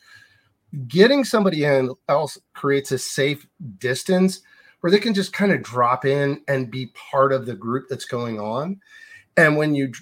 getting 0.88 1.24
somebody 1.24 1.64
in 1.64 1.94
else 2.08 2.38
creates 2.54 2.92
a 2.92 2.98
safe 2.98 3.46
distance 3.78 4.40
where 4.80 4.90
they 4.90 4.98
can 4.98 5.14
just 5.14 5.32
kind 5.32 5.52
of 5.52 5.62
drop 5.62 6.04
in 6.04 6.42
and 6.48 6.70
be 6.70 6.86
part 7.10 7.32
of 7.32 7.46
the 7.46 7.54
group 7.54 7.86
that's 7.88 8.04
going 8.04 8.40
on. 8.40 8.80
And 9.36 9.56
when 9.56 9.74
you, 9.74 9.92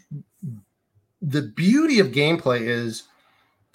the 1.21 1.43
beauty 1.43 1.99
of 1.99 2.09
gameplay 2.09 2.63
is 2.63 3.05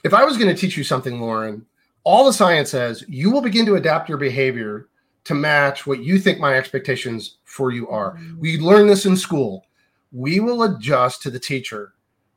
if 0.04 0.14
I 0.14 0.24
was 0.24 0.38
going 0.38 0.54
to 0.54 0.60
teach 0.60 0.78
you 0.78 0.84
something, 0.84 1.20
Lauren, 1.20 1.66
all 2.04 2.26
the 2.26 2.34
science 2.34 2.72
says 2.72 3.04
you 3.08 3.30
will 3.30 3.42
begin 3.42 3.66
to 3.66 3.76
adapt 3.76 4.10
your 4.10 4.18
behavior 4.18 4.88
to 5.26 5.34
match 5.34 5.88
what 5.88 6.04
you 6.04 6.20
think 6.20 6.40
my 6.40 6.56
expectations 6.56 7.38
for 7.44 7.72
you 7.72 7.88
are. 7.90 8.16
Mm. 8.16 8.38
We 8.38 8.60
learn 8.60 8.88
this 8.88 9.06
in 9.06 9.18
school. 9.18 9.66
We 10.12 10.40
will 10.40 10.64
adjust 10.64 11.22
to 11.24 11.32
the 11.32 11.40
teacher. 11.40 11.94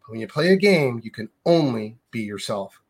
When 0.08 0.20
you 0.20 0.26
play 0.26 0.52
a 0.52 0.56
game, 0.56 1.00
you 1.04 1.10
can 1.10 1.28
only 1.44 1.98
be 2.10 2.20
yourself. 2.20 2.80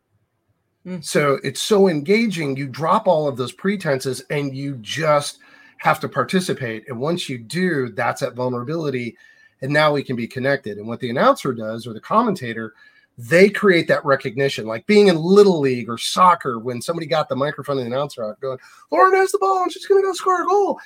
Mm. 0.86 1.04
So 1.04 1.38
it's 1.42 1.60
so 1.60 1.88
engaging. 1.88 2.56
You 2.56 2.68
drop 2.68 3.06
all 3.06 3.28
of 3.28 3.36
those 3.36 3.52
pretenses 3.52 4.22
and 4.30 4.56
you 4.56 4.76
just 4.80 5.38
have 5.78 6.00
to 6.00 6.08
participate. 6.08 6.88
And 6.88 6.98
once 6.98 7.28
you 7.28 7.38
do, 7.38 7.90
that's 7.90 8.20
that 8.20 8.34
vulnerability. 8.34 9.16
And 9.62 9.72
now 9.72 9.92
we 9.92 10.02
can 10.02 10.16
be 10.16 10.26
connected. 10.26 10.78
And 10.78 10.86
what 10.86 11.00
the 11.00 11.10
announcer 11.10 11.52
does 11.52 11.86
or 11.86 11.92
the 11.92 12.00
commentator 12.00 12.74
they 13.18 13.50
create 13.50 13.88
that 13.88 14.04
recognition, 14.04 14.64
like 14.64 14.86
being 14.86 15.08
in 15.08 15.16
little 15.16 15.58
league 15.58 15.88
or 15.88 15.98
soccer 15.98 16.60
when 16.60 16.80
somebody 16.80 17.04
got 17.04 17.28
the 17.28 17.34
microphone 17.34 17.78
and 17.78 17.90
the 17.90 17.94
announcer 17.94 18.24
out 18.24 18.40
going, 18.40 18.58
Lauren 18.92 19.14
has 19.14 19.32
the 19.32 19.38
ball 19.38 19.64
and 19.64 19.72
she's 19.72 19.86
going 19.86 20.00
to 20.00 20.06
go 20.06 20.12
score 20.12 20.42
a 20.42 20.46
goal. 20.46 20.78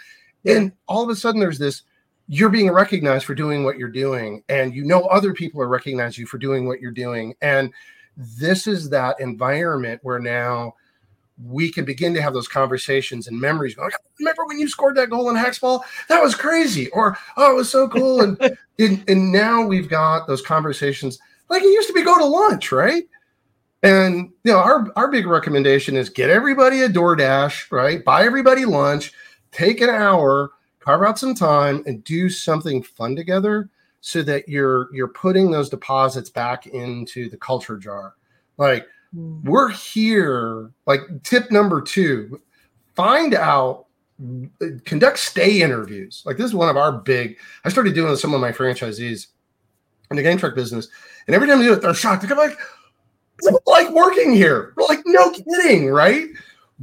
And 0.46 0.72
all 0.88 1.04
of 1.04 1.10
a 1.10 1.14
sudden, 1.14 1.40
there's 1.40 1.58
this 1.58 1.82
you're 2.34 2.48
being 2.48 2.70
recognized 2.70 3.26
for 3.26 3.34
doing 3.34 3.62
what 3.62 3.76
you're 3.76 3.90
doing, 3.90 4.42
and 4.48 4.74
you 4.74 4.84
know 4.84 5.02
other 5.02 5.34
people 5.34 5.60
are 5.60 5.68
recognizing 5.68 6.22
you 6.22 6.26
for 6.26 6.38
doing 6.38 6.66
what 6.66 6.80
you're 6.80 6.90
doing. 6.90 7.34
And 7.42 7.70
this 8.16 8.66
is 8.66 8.88
that 8.88 9.20
environment 9.20 10.00
where 10.02 10.18
now 10.18 10.72
we 11.44 11.70
can 11.70 11.84
begin 11.84 12.14
to 12.14 12.22
have 12.22 12.32
those 12.32 12.48
conversations 12.48 13.28
and 13.28 13.38
memories. 13.38 13.74
Oh, 13.76 13.82
Going, 13.82 13.92
remember 14.18 14.46
when 14.46 14.58
you 14.58 14.66
scored 14.66 14.96
that 14.96 15.10
goal 15.10 15.28
in 15.28 15.36
Haxball? 15.36 15.82
That 16.08 16.22
was 16.22 16.34
crazy. 16.34 16.88
Or, 16.92 17.18
oh, 17.36 17.52
it 17.52 17.54
was 17.54 17.70
so 17.70 17.86
cool. 17.86 18.22
And, 18.22 18.40
and, 18.78 19.04
and 19.10 19.30
now 19.30 19.66
we've 19.66 19.90
got 19.90 20.26
those 20.26 20.40
conversations 20.40 21.18
like 21.50 21.62
it 21.62 21.66
used 21.66 21.88
to 21.88 21.94
be 21.94 22.02
go 22.02 22.16
to 22.16 22.24
lunch, 22.24 22.72
right? 22.72 23.04
And 23.82 24.30
you 24.44 24.52
know, 24.52 24.58
our 24.58 24.90
our 24.96 25.10
big 25.10 25.26
recommendation 25.26 25.96
is 25.96 26.08
get 26.08 26.30
everybody 26.30 26.80
a 26.80 26.88
DoorDash, 26.88 27.70
right? 27.70 28.02
Buy 28.02 28.24
everybody 28.24 28.64
lunch, 28.64 29.12
take 29.50 29.82
an 29.82 29.90
hour, 29.90 30.52
carve 30.82 31.02
out 31.02 31.18
some 31.18 31.34
time, 31.34 31.82
and 31.86 32.04
do 32.04 32.28
something 32.28 32.82
fun 32.82 33.16
together 33.16 33.70
so 34.00 34.22
that 34.22 34.48
you're 34.48 34.88
you're 34.92 35.08
putting 35.08 35.50
those 35.50 35.70
deposits 35.70 36.28
back 36.28 36.66
into 36.66 37.28
the 37.30 37.36
culture 37.36 37.78
jar. 37.78 38.14
Like 38.58 38.86
mm. 39.16 39.42
we're 39.44 39.70
here, 39.70 40.70
like 40.86 41.00
tip 41.22 41.50
number 41.50 41.80
two, 41.80 42.40
find 42.94 43.34
out 43.34 43.86
conduct 44.84 45.18
stay 45.18 45.62
interviews. 45.62 46.22
Like 46.24 46.36
this 46.36 46.46
is 46.46 46.54
one 46.54 46.68
of 46.68 46.76
our 46.76 46.92
big, 46.92 47.38
I 47.64 47.68
started 47.68 47.94
doing 47.94 48.10
with 48.10 48.20
some 48.20 48.34
of 48.34 48.40
my 48.40 48.52
franchisees 48.52 49.28
in 50.10 50.16
the 50.16 50.22
game 50.22 50.38
truck 50.38 50.54
business. 50.54 50.88
And 51.26 51.34
every 51.34 51.48
time 51.48 51.58
they 51.58 51.66
do 51.66 51.72
it, 51.72 51.82
they're 51.82 51.94
shocked. 51.94 52.26
They're 52.26 52.36
like, 52.36 52.58
like 53.66 53.90
working 53.90 54.32
here. 54.32 54.72
We're 54.76 54.86
like, 54.86 55.02
no 55.06 55.30
kidding, 55.30 55.88
right? 55.88 56.28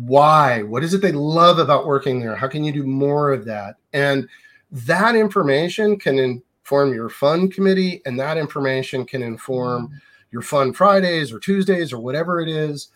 Why? 0.05 0.63
What 0.63 0.83
is 0.83 0.93
it 0.93 1.01
they 1.01 1.11
love 1.11 1.59
about 1.59 1.85
working 1.85 2.21
there? 2.21 2.35
How 2.35 2.47
can 2.47 2.63
you 2.63 2.71
do 2.71 2.83
more 2.83 3.33
of 3.33 3.43
that? 3.45 3.75
And 3.91 4.29
that 4.71 5.15
information 5.15 5.99
can 5.99 6.17
inform 6.17 6.93
your 6.93 7.09
fund 7.09 7.53
committee, 7.53 8.01
and 8.05 8.17
that 8.17 8.37
information 8.37 9.05
can 9.05 9.21
inform 9.21 9.87
mm-hmm. 9.87 9.95
your 10.31 10.41
fun 10.41 10.71
Fridays 10.71 11.33
or 11.33 11.39
Tuesdays 11.39 11.91
or 11.91 11.99
whatever 11.99 12.39
it 12.39 12.47
is. 12.47 12.89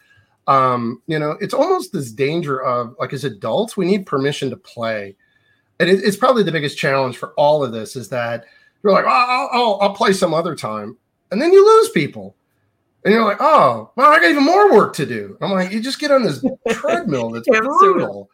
Um, 0.47 1.01
you 1.07 1.19
know, 1.19 1.37
it's 1.41 1.53
almost 1.53 1.91
this 1.91 2.11
danger 2.11 2.61
of 2.61 2.95
like 2.99 3.11
as 3.11 3.25
adults, 3.25 3.75
we 3.75 3.85
need 3.85 4.05
permission 4.05 4.49
to 4.49 4.57
play. 4.57 5.15
And 5.81 5.89
it, 5.89 6.03
it's 6.03 6.17
probably 6.17 6.43
the 6.43 6.51
biggest 6.53 6.77
challenge 6.77 7.17
for 7.17 7.33
all 7.33 7.63
of 7.63 7.73
this 7.73 7.97
is 7.97 8.07
that 8.09 8.45
you're 8.81 8.93
like, 8.93 9.05
oh, 9.05 9.09
I'll, 9.09 9.49
I'll, 9.51 9.77
I'll 9.81 9.95
play 9.95 10.13
some 10.13 10.33
other 10.33 10.55
time 10.55 10.97
and 11.31 11.41
then 11.41 11.51
you 11.51 11.65
lose 11.65 11.89
people. 11.89 12.35
And 13.05 13.13
you're 13.13 13.25
like, 13.25 13.41
oh, 13.41 13.91
well, 13.95 14.11
I 14.11 14.19
got 14.19 14.29
even 14.29 14.43
more 14.43 14.71
work 14.73 14.93
to 14.95 15.05
do. 15.05 15.37
I'm 15.41 15.51
like, 15.51 15.71
you 15.71 15.81
just 15.81 15.99
get 15.99 16.11
on 16.11 16.23
this 16.23 16.43
treadmill 16.69 17.31
that's 17.31 17.47
brutal. 17.49 18.29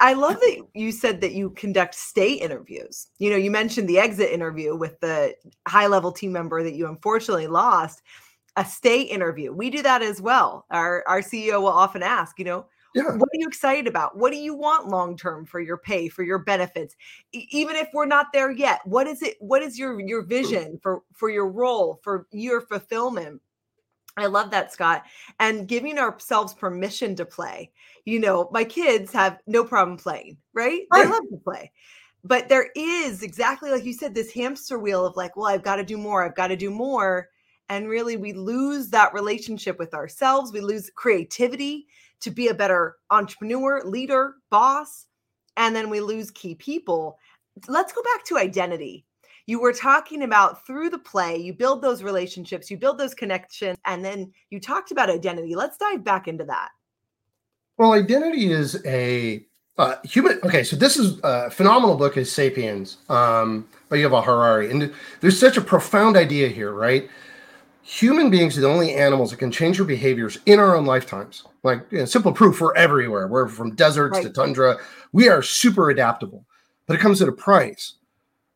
I 0.00 0.14
love 0.14 0.36
that 0.40 0.66
you 0.74 0.92
said 0.92 1.20
that 1.20 1.32
you 1.32 1.50
conduct 1.50 1.94
stay 1.94 2.32
interviews. 2.32 3.08
You 3.18 3.30
know, 3.30 3.36
you 3.36 3.50
mentioned 3.50 3.86
the 3.86 3.98
exit 3.98 4.30
interview 4.30 4.74
with 4.74 4.98
the 5.00 5.34
high 5.66 5.88
level 5.88 6.10
team 6.10 6.32
member 6.32 6.62
that 6.62 6.74
you 6.74 6.88
unfortunately 6.88 7.48
lost. 7.48 8.02
A 8.56 8.64
stay 8.64 9.02
interview. 9.02 9.52
We 9.52 9.70
do 9.70 9.82
that 9.82 10.02
as 10.02 10.20
well. 10.20 10.66
Our 10.70 11.04
our 11.06 11.20
CEO 11.20 11.60
will 11.60 11.68
often 11.68 12.02
ask, 12.02 12.38
you 12.38 12.44
know, 12.44 12.66
yeah. 12.94 13.12
What 13.12 13.28
are 13.28 13.38
you 13.38 13.46
excited 13.46 13.86
about? 13.86 14.16
What 14.16 14.32
do 14.32 14.38
you 14.38 14.54
want 14.54 14.88
long 14.88 15.16
term 15.16 15.44
for 15.44 15.60
your 15.60 15.76
pay, 15.76 16.08
for 16.08 16.22
your 16.22 16.38
benefits? 16.38 16.96
E- 17.32 17.46
even 17.50 17.76
if 17.76 17.88
we're 17.92 18.06
not 18.06 18.32
there 18.32 18.50
yet, 18.50 18.80
what 18.84 19.06
is 19.06 19.22
it? 19.22 19.36
What 19.40 19.62
is 19.62 19.78
your 19.78 20.00
your 20.00 20.22
hmm. 20.22 20.28
vision 20.28 20.80
for 20.82 21.02
for 21.12 21.30
your 21.30 21.48
role, 21.48 22.00
for 22.02 22.26
your 22.32 22.60
fulfillment? 22.62 23.40
I 24.22 24.26
love 24.26 24.50
that, 24.50 24.72
Scott. 24.72 25.04
And 25.40 25.68
giving 25.68 25.98
ourselves 25.98 26.54
permission 26.54 27.14
to 27.16 27.24
play. 27.24 27.70
You 28.04 28.20
know, 28.20 28.48
my 28.52 28.64
kids 28.64 29.12
have 29.12 29.38
no 29.46 29.64
problem 29.64 29.96
playing, 29.96 30.38
right? 30.54 30.82
right. 30.90 31.04
They 31.04 31.10
love 31.10 31.24
to 31.30 31.40
play. 31.44 31.72
But 32.24 32.48
there 32.48 32.70
is 32.74 33.22
exactly 33.22 33.70
like 33.70 33.84
you 33.84 33.92
said, 33.92 34.14
this 34.14 34.32
hamster 34.32 34.78
wheel 34.78 35.06
of 35.06 35.16
like, 35.16 35.36
well, 35.36 35.46
I've 35.46 35.62
got 35.62 35.76
to 35.76 35.84
do 35.84 35.96
more, 35.96 36.24
I've 36.24 36.34
got 36.34 36.48
to 36.48 36.56
do 36.56 36.70
more. 36.70 37.28
And 37.68 37.88
really, 37.88 38.16
we 38.16 38.32
lose 38.32 38.88
that 38.90 39.12
relationship 39.12 39.78
with 39.78 39.92
ourselves. 39.92 40.52
We 40.52 40.60
lose 40.60 40.90
creativity 40.94 41.86
to 42.20 42.30
be 42.30 42.48
a 42.48 42.54
better 42.54 42.96
entrepreneur, 43.10 43.82
leader, 43.84 44.36
boss, 44.50 45.06
and 45.56 45.76
then 45.76 45.90
we 45.90 46.00
lose 46.00 46.30
key 46.30 46.54
people. 46.54 47.18
Let's 47.66 47.92
go 47.92 48.02
back 48.02 48.24
to 48.26 48.38
identity. 48.38 49.04
You 49.48 49.60
were 49.60 49.72
talking 49.72 50.22
about 50.22 50.64
through 50.66 50.90
the 50.90 50.98
play, 50.98 51.36
you 51.36 51.54
build 51.54 51.82
those 51.82 52.02
relationships, 52.02 52.70
you 52.70 52.76
build 52.76 52.98
those 52.98 53.14
connections, 53.14 53.78
and 53.86 54.04
then 54.04 54.30
you 54.50 54.60
talked 54.60 54.92
about 54.92 55.08
identity. 55.08 55.54
Let's 55.56 55.78
dive 55.78 56.04
back 56.04 56.28
into 56.28 56.44
that. 56.44 56.68
Well, 57.78 57.92
identity 57.92 58.52
is 58.52 58.80
a 58.84 59.44
uh, 59.78 59.96
human. 60.04 60.38
Okay, 60.44 60.62
so 60.62 60.76
this 60.76 60.96
is 60.96 61.18
a 61.24 61.50
phenomenal 61.50 61.96
book, 61.96 62.16
is 62.16 62.30
*Sapiens* 62.30 62.98
um, 63.08 63.66
by 63.88 63.96
Yuval 63.96 64.22
Harari, 64.22 64.70
and 64.70 64.92
there's 65.20 65.40
such 65.40 65.56
a 65.56 65.62
profound 65.62 66.16
idea 66.16 66.48
here, 66.48 66.72
right? 66.72 67.08
human 67.88 68.28
beings 68.28 68.58
are 68.58 68.60
the 68.60 68.68
only 68.68 68.94
animals 68.94 69.30
that 69.30 69.38
can 69.38 69.50
change 69.50 69.80
our 69.80 69.86
behaviors 69.86 70.38
in 70.44 70.58
our 70.58 70.76
own 70.76 70.84
lifetimes. 70.84 71.44
Like 71.62 71.86
you 71.90 72.00
know, 72.00 72.04
simple 72.04 72.32
proof, 72.32 72.60
we're 72.60 72.74
everywhere. 72.74 73.26
We're 73.28 73.48
from 73.48 73.74
deserts 73.74 74.18
right. 74.18 74.24
to 74.24 74.30
tundra. 74.30 74.76
We 75.12 75.30
are 75.30 75.42
super 75.42 75.88
adaptable, 75.88 76.44
but 76.86 76.96
it 76.96 77.00
comes 77.00 77.22
at 77.22 77.28
a 77.28 77.32
price. 77.32 77.94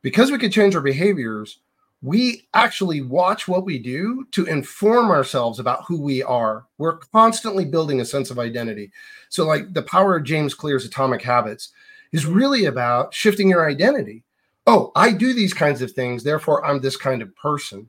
Because 0.03 0.31
we 0.31 0.39
can 0.39 0.51
change 0.51 0.75
our 0.75 0.83
behaviors, 0.83 1.61
we 2.03 2.49
actually 2.55 3.01
watch 3.01 3.47
what 3.47 3.65
we 3.65 3.79
do 3.79 4.27
to 4.33 4.45
inform 4.47 5.11
ourselves 5.11 5.61
about 5.61 5.85
who 5.87 6.01
we 6.01 6.23
are. 6.23 6.67
We're 6.79 6.99
constantly 6.99 7.65
building 7.65 8.01
a 8.01 8.05
sense 8.05 8.31
of 8.31 8.41
identity. 8.41 8.91
So, 9.29 9.47
like 9.47 9.73
the 9.73 9.83
power 9.83 10.17
of 10.17 10.25
James 10.25 10.53
Clear's 10.53 10.85
Atomic 10.85 11.23
Habits 11.23 11.71
is 12.11 12.27
really 12.27 12.65
about 12.65 13.15
shifting 13.15 13.49
your 13.49 13.69
identity. 13.69 14.25
Oh, 14.67 14.91
I 14.97 15.13
do 15.13 15.33
these 15.33 15.55
kinds 15.55 15.81
of 15.81 15.93
things, 15.93 16.23
therefore 16.23 16.65
I'm 16.65 16.81
this 16.81 16.97
kind 16.97 17.23
of 17.23 17.35
person. 17.37 17.89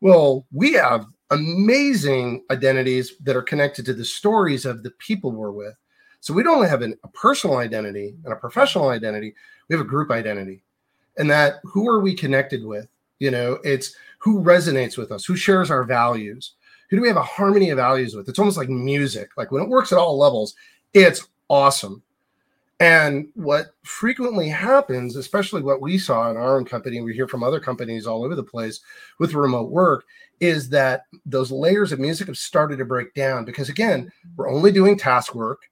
Well, 0.00 0.46
we 0.52 0.72
have 0.72 1.06
amazing 1.30 2.44
identities 2.50 3.14
that 3.22 3.36
are 3.36 3.42
connected 3.42 3.86
to 3.86 3.94
the 3.94 4.04
stories 4.04 4.66
of 4.66 4.82
the 4.82 4.90
people 4.92 5.32
we're 5.32 5.50
with. 5.50 5.74
So 6.20 6.32
we 6.32 6.42
don't 6.42 6.56
only 6.56 6.68
have 6.68 6.82
an, 6.82 6.98
a 7.04 7.08
personal 7.08 7.58
identity 7.58 8.14
and 8.24 8.32
a 8.32 8.36
professional 8.36 8.88
identity, 8.88 9.34
we 9.68 9.76
have 9.76 9.84
a 9.84 9.88
group 9.88 10.10
identity. 10.10 10.62
And 11.16 11.30
that 11.30 11.56
who 11.64 11.88
are 11.88 12.00
we 12.00 12.14
connected 12.14 12.64
with? 12.64 12.88
You 13.18 13.30
know, 13.30 13.58
it's 13.64 13.94
who 14.18 14.42
resonates 14.42 14.96
with 14.96 15.12
us, 15.12 15.24
who 15.24 15.36
shares 15.36 15.70
our 15.70 15.84
values, 15.84 16.54
who 16.88 16.96
do 16.96 17.02
we 17.02 17.08
have 17.08 17.16
a 17.16 17.22
harmony 17.22 17.70
of 17.70 17.76
values 17.76 18.14
with? 18.14 18.28
It's 18.28 18.38
almost 18.38 18.56
like 18.56 18.68
music. 18.68 19.30
Like 19.36 19.50
when 19.50 19.62
it 19.62 19.68
works 19.68 19.92
at 19.92 19.98
all 19.98 20.18
levels, 20.18 20.54
it's 20.92 21.26
awesome. 21.48 22.02
And 22.80 23.28
what 23.34 23.74
frequently 23.82 24.48
happens, 24.48 25.16
especially 25.16 25.62
what 25.62 25.80
we 25.80 25.96
saw 25.96 26.30
in 26.30 26.36
our 26.36 26.56
own 26.56 26.64
company, 26.64 27.00
we 27.00 27.14
hear 27.14 27.28
from 27.28 27.42
other 27.42 27.60
companies 27.60 28.06
all 28.06 28.24
over 28.24 28.34
the 28.34 28.42
place 28.42 28.80
with 29.18 29.34
remote 29.34 29.70
work, 29.70 30.04
is 30.40 30.68
that 30.70 31.04
those 31.24 31.52
layers 31.52 31.92
of 31.92 32.00
music 32.00 32.26
have 32.26 32.36
started 32.36 32.76
to 32.78 32.84
break 32.84 33.14
down 33.14 33.44
because 33.44 33.68
again, 33.68 34.10
we're 34.36 34.50
only 34.50 34.72
doing 34.72 34.98
task 34.98 35.34
work. 35.34 35.62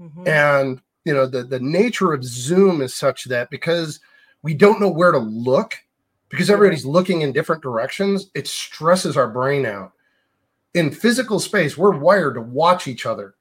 Mm-hmm. 0.00 0.26
And 0.26 0.80
you 1.04 1.14
know, 1.14 1.26
the, 1.26 1.44
the 1.44 1.60
nature 1.60 2.12
of 2.12 2.24
Zoom 2.24 2.80
is 2.80 2.94
such 2.94 3.24
that 3.24 3.50
because 3.50 4.00
we 4.42 4.54
don't 4.54 4.80
know 4.80 4.88
where 4.88 5.12
to 5.12 5.18
look, 5.18 5.74
because 6.28 6.50
everybody's 6.50 6.86
looking 6.86 7.22
in 7.22 7.32
different 7.32 7.62
directions, 7.62 8.30
it 8.34 8.46
stresses 8.46 9.16
our 9.16 9.28
brain 9.28 9.66
out. 9.66 9.92
In 10.74 10.90
physical 10.90 11.40
space, 11.40 11.76
we're 11.76 11.96
wired 11.96 12.34
to 12.34 12.42
watch 12.42 12.86
each 12.86 13.06
other 13.06 13.34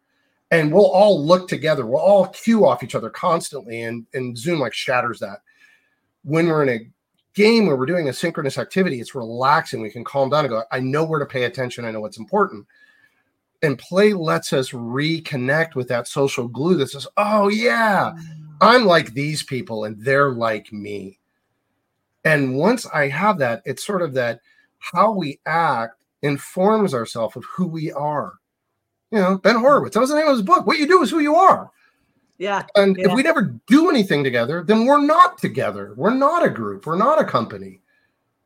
and 0.52 0.72
we'll 0.72 0.90
all 0.90 1.24
look 1.24 1.48
together. 1.48 1.86
We'll 1.86 2.02
all 2.02 2.28
cue 2.28 2.66
off 2.66 2.84
each 2.84 2.96
other 2.96 3.10
constantly, 3.10 3.82
and 3.82 4.06
and 4.14 4.38
Zoom 4.38 4.60
like 4.60 4.74
shatters 4.74 5.20
that. 5.20 5.42
When 6.24 6.48
we're 6.48 6.64
in 6.64 6.70
a 6.70 6.90
game 7.34 7.68
where 7.68 7.76
we're 7.76 7.86
doing 7.86 8.10
a 8.10 8.14
synchronous 8.14 8.58
activity, 8.58 9.00
it's 9.00 9.16
relaxing. 9.16 9.82
We 9.82 9.90
can 9.90 10.04
calm 10.04 10.30
down 10.30 10.46
and 10.46 10.50
go. 10.50 10.64
I 10.72 10.80
know 10.80 11.04
where 11.04 11.20
to 11.20 11.26
pay 11.26 11.44
attention. 11.44 11.86
I 11.86 11.92
know 11.92 12.02
what's 12.02 12.18
important. 12.18 12.66
And 13.62 13.78
play 13.78 14.14
lets 14.14 14.54
us 14.54 14.70
reconnect 14.70 15.76
with 15.76 15.88
that 15.90 16.08
social 16.08 16.48
glue 16.48 16.76
that 16.78 16.90
says, 16.90 17.08
"Oh 17.18 17.50
yeah, 17.50 18.14
I'm 18.62 18.86
like 18.86 19.14
these 19.14 19.44
people, 19.44 19.86
and 19.86 20.00
they're 20.04 20.32
like 20.32 20.72
me." 20.74 21.20
And 22.26 22.58
once 22.58 22.86
I 22.88 23.08
have 23.10 23.38
that, 23.40 23.62
it's 23.66 23.86
sort 23.86 24.02
of 24.02 24.14
that 24.16 24.42
how 24.80 25.12
we 25.12 25.40
act 25.46 26.04
informs 26.22 26.94
ourselves 26.94 27.36
of 27.38 27.46
who 27.46 27.68
we 27.68 27.92
are 27.92 28.34
You 29.12 29.20
know, 29.20 29.38
Ben 29.38 29.56
Horowitz. 29.56 29.94
That 29.94 30.02
was 30.02 30.10
the 30.10 30.18
name 30.18 30.28
of 30.28 30.34
his 30.34 30.42
book. 30.42 30.68
What 30.68 30.80
you 30.80 30.88
do 30.88 31.02
is 31.02 31.10
who 31.10 31.20
you 31.20 31.36
are. 31.36 31.72
Yeah. 32.38 32.66
And 32.76 32.98
yeah. 32.98 33.08
if 33.08 33.14
we 33.14 33.24
never 33.24 33.60
do 33.68 33.90
anything 33.90 34.24
together, 34.24 34.64
then 34.64 34.86
we're 34.86 35.02
not 35.02 35.38
together. 35.38 35.94
We're 35.96 36.14
not 36.14 36.46
a 36.46 36.50
group. 36.50 36.86
We're 36.86 36.98
not 36.98 37.22
a 37.22 37.26
company. 37.26 37.82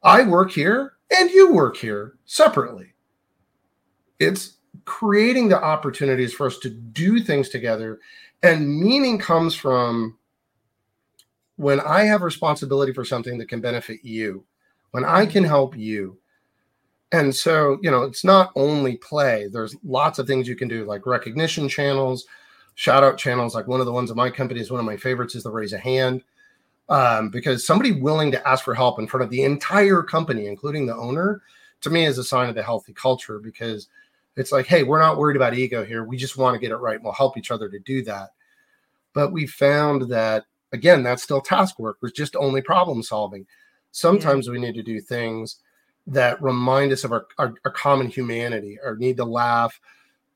I 0.03 0.23
work 0.23 0.51
here 0.51 0.93
and 1.17 1.29
you 1.31 1.53
work 1.53 1.77
here 1.77 2.15
separately. 2.25 2.93
It's 4.19 4.57
creating 4.85 5.49
the 5.49 5.61
opportunities 5.61 6.33
for 6.33 6.47
us 6.47 6.59
to 6.59 6.69
do 6.69 7.19
things 7.19 7.49
together. 7.49 7.99
And 8.43 8.79
meaning 8.79 9.19
comes 9.19 9.53
from 9.53 10.17
when 11.57 11.79
I 11.79 12.03
have 12.03 12.23
responsibility 12.23 12.91
for 12.91 13.05
something 13.05 13.37
that 13.37 13.49
can 13.49 13.61
benefit 13.61 13.99
you, 14.03 14.43
when 14.91 15.05
I 15.05 15.25
can 15.25 15.43
help 15.43 15.77
you. 15.77 16.17
And 17.11 17.35
so, 17.35 17.77
you 17.81 17.91
know, 17.91 18.03
it's 18.03 18.23
not 18.23 18.51
only 18.55 18.97
play, 18.97 19.47
there's 19.51 19.75
lots 19.83 20.17
of 20.17 20.27
things 20.27 20.47
you 20.47 20.55
can 20.55 20.67
do, 20.67 20.85
like 20.85 21.05
recognition 21.05 21.67
channels, 21.69 22.25
shout 22.75 23.03
out 23.03 23.17
channels. 23.17 23.53
Like 23.53 23.67
one 23.67 23.79
of 23.79 23.85
the 23.85 23.91
ones 23.91 24.09
of 24.09 24.17
my 24.17 24.29
company 24.29 24.59
is 24.59 24.71
one 24.71 24.79
of 24.79 24.85
my 24.85 24.97
favorites 24.97 25.35
is 25.35 25.43
the 25.43 25.51
raise 25.51 25.73
a 25.73 25.77
hand. 25.77 26.23
Um, 26.89 27.29
because 27.29 27.65
somebody 27.65 27.91
willing 27.91 28.31
to 28.31 28.47
ask 28.47 28.65
for 28.65 28.73
help 28.73 28.99
in 28.99 29.07
front 29.07 29.23
of 29.23 29.29
the 29.29 29.43
entire 29.43 30.03
company, 30.03 30.47
including 30.47 30.85
the 30.85 30.95
owner, 30.95 31.41
to 31.81 31.89
me 31.89 32.05
is 32.05 32.17
a 32.17 32.23
sign 32.23 32.49
of 32.49 32.55
the 32.55 32.63
healthy 32.63 32.93
culture 32.93 33.39
because 33.39 33.87
it's 34.35 34.51
like, 34.51 34.65
hey, 34.65 34.83
we're 34.83 34.99
not 34.99 35.17
worried 35.17 35.35
about 35.35 35.53
ego 35.53 35.83
here. 35.83 36.03
We 36.03 36.17
just 36.17 36.37
want 36.37 36.55
to 36.55 36.59
get 36.59 36.71
it 36.71 36.77
right. 36.77 36.95
And 36.95 37.03
we'll 37.03 37.13
help 37.13 37.37
each 37.37 37.51
other 37.51 37.69
to 37.69 37.79
do 37.79 38.03
that. 38.03 38.29
But 39.13 39.33
we 39.33 39.45
found 39.45 40.03
that 40.09 40.45
again, 40.71 41.03
that's 41.03 41.23
still 41.23 41.41
task 41.41 41.79
work. 41.79 41.97
It's 42.01 42.17
just 42.17 42.35
only 42.35 42.61
problem 42.61 43.03
solving. 43.03 43.45
Sometimes 43.91 44.47
yeah. 44.47 44.53
we 44.53 44.59
need 44.59 44.75
to 44.75 44.83
do 44.83 45.01
things 45.01 45.57
that 46.07 46.41
remind 46.41 46.91
us 46.91 47.03
of 47.03 47.11
our, 47.11 47.27
our, 47.37 47.53
our 47.65 47.71
common 47.71 48.07
humanity, 48.07 48.79
our 48.83 48.95
need 48.95 49.17
to 49.17 49.25
laugh, 49.25 49.79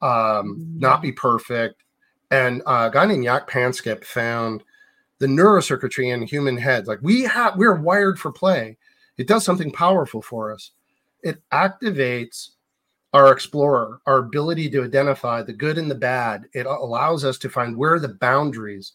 um, 0.02 0.12
mm-hmm. 0.12 0.80
not 0.80 1.02
be 1.02 1.12
perfect. 1.12 1.84
And 2.32 2.62
uh, 2.66 2.90
a 2.90 2.94
guy 2.94 3.06
named 3.06 3.24
Jaak 3.24 3.50
Panksepp 3.50 4.04
found 4.04 4.64
the 5.20 5.28
neurocircuitry 5.28 6.14
in 6.14 6.24
human 6.24 6.58
heads. 6.58 6.88
Like 6.88 7.00
we 7.02 7.24
have, 7.24 7.58
we're 7.58 7.76
wired 7.76 8.20
for 8.20 8.32
play. 8.32 8.78
It 9.18 9.28
does 9.28 9.46
something 9.46 9.72
powerful 9.72 10.22
for 10.22 10.54
us. 10.54 10.72
It 11.24 11.42
activates 11.52 12.50
our 13.16 13.32
explorer, 13.32 14.02
our 14.06 14.18
ability 14.18 14.70
to 14.70 14.84
identify 14.84 15.42
the 15.42 15.54
good 15.54 15.78
and 15.78 15.90
the 15.90 15.96
bad. 15.96 16.50
It 16.54 16.66
allows 16.66 17.24
us 17.24 17.38
to 17.38 17.50
find 17.50 17.78
where 17.78 17.98
the 17.98 18.10
boundaries 18.10 18.92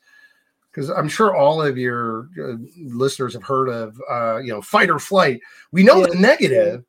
because 0.71 0.91
I'm 0.91 1.09
sure 1.09 1.35
all 1.35 1.63
of 1.63 1.79
your 1.79 2.29
uh, 2.39 2.57
listeners 2.77 3.33
have 3.33 3.43
heard 3.43 3.69
of, 3.69 4.01
uh, 4.09 4.37
you 4.37 4.53
know, 4.53 4.61
fight 4.61 4.91
or 4.91 4.99
flight. 4.99 5.41
We 5.73 5.83
know 5.83 6.01
yeah. 6.01 6.07
the 6.09 6.15
negative, 6.17 6.85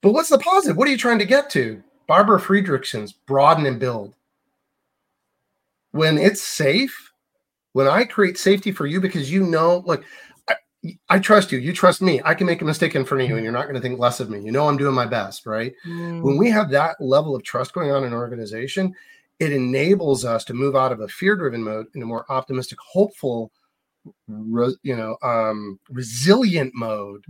but 0.00 0.12
what's 0.12 0.28
the 0.28 0.38
positive? 0.38 0.76
What 0.76 0.86
are 0.86 0.92
you 0.92 0.96
trying 0.96 1.18
to 1.18 1.26
get 1.26 1.50
to? 1.50 1.82
Barbara 2.06 2.40
Fredrickson's 2.40 3.12
broaden 3.12 3.66
and 3.66 3.80
build. 3.80 4.14
When 5.90 6.18
it's 6.18 6.40
safe, 6.40 7.12
when 7.72 7.88
I 7.88 8.04
create 8.04 8.38
safety 8.38 8.70
for 8.70 8.86
you 8.86 9.00
because 9.00 9.30
you 9.30 9.42
know, 9.42 9.82
like, 9.84 10.04
I, 11.08 11.18
trust 11.18 11.50
you, 11.50 11.58
you 11.58 11.72
trust 11.72 12.00
me. 12.00 12.20
I 12.24 12.34
can 12.34 12.46
make 12.46 12.62
a 12.62 12.64
mistake 12.64 12.94
in 12.94 13.04
front 13.04 13.22
of 13.22 13.28
you, 13.28 13.34
and 13.34 13.42
you're 13.42 13.52
not 13.52 13.64
going 13.64 13.74
to 13.74 13.80
think 13.80 13.98
less 13.98 14.20
of 14.20 14.30
me. 14.30 14.40
You 14.40 14.52
know, 14.52 14.68
I'm 14.68 14.76
doing 14.76 14.94
my 14.94 15.06
best, 15.06 15.44
right? 15.44 15.74
Mm. 15.86 16.22
When 16.22 16.36
we 16.36 16.50
have 16.50 16.70
that 16.70 17.00
level 17.00 17.34
of 17.34 17.42
trust 17.42 17.72
going 17.72 17.90
on 17.90 18.04
in 18.04 18.12
an 18.12 18.14
organization, 18.14 18.94
it 19.40 19.52
enables 19.52 20.24
us 20.24 20.44
to 20.44 20.54
move 20.54 20.76
out 20.76 20.92
of 20.92 21.00
a 21.00 21.08
fear-driven 21.08 21.62
mode 21.62 21.86
into 21.94 22.06
more 22.06 22.24
optimistic, 22.28 22.78
hopeful, 22.80 23.50
re, 24.28 24.74
you 24.82 24.96
know, 24.96 25.16
um, 25.22 25.80
resilient 25.90 26.72
mode, 26.74 27.24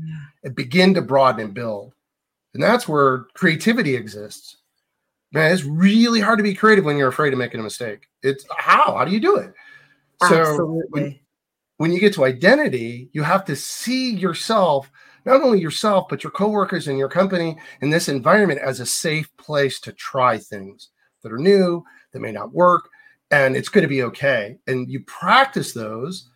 and 0.44 0.54
begin 0.54 0.92
to 0.94 1.02
broaden 1.02 1.46
and 1.46 1.54
build. 1.54 1.94
And 2.54 2.62
that's 2.62 2.86
where 2.86 3.26
creativity 3.34 3.94
exists. 3.94 4.58
Man, 5.32 5.52
it's 5.52 5.64
really 5.64 6.20
hard 6.20 6.38
to 6.38 6.42
be 6.42 6.54
creative 6.54 6.84
when 6.84 6.96
you're 6.96 7.08
afraid 7.08 7.32
of 7.32 7.38
making 7.38 7.60
a 7.60 7.62
mistake. 7.62 8.08
It's 8.22 8.44
how? 8.56 8.96
How 8.96 9.04
do 9.04 9.10
you 9.10 9.20
do 9.20 9.36
it? 9.36 9.52
Absolutely. 10.22 10.46
So 10.56 10.86
when, 10.88 11.18
when 11.78 11.92
you 11.92 12.00
get 12.00 12.12
to 12.14 12.24
identity, 12.24 13.08
you 13.12 13.22
have 13.22 13.44
to 13.46 13.56
see 13.56 14.10
yourself, 14.10 14.90
not 15.24 15.40
only 15.40 15.60
yourself, 15.60 16.06
but 16.10 16.22
your 16.22 16.32
coworkers 16.32 16.88
and 16.88 16.98
your 16.98 17.08
company 17.08 17.56
in 17.80 17.90
this 17.90 18.08
environment 18.08 18.60
as 18.60 18.80
a 18.80 18.86
safe 18.86 19.34
place 19.36 19.80
to 19.80 19.92
try 19.92 20.38
things 20.38 20.90
that 21.22 21.32
are 21.32 21.38
new, 21.38 21.82
that 22.12 22.20
may 22.20 22.32
not 22.32 22.52
work, 22.52 22.88
and 23.30 23.56
it's 23.56 23.68
going 23.68 23.82
to 23.82 23.88
be 23.88 24.02
okay. 24.02 24.58
And 24.66 24.90
you 24.90 25.00
practice 25.04 25.72
those 25.72 26.28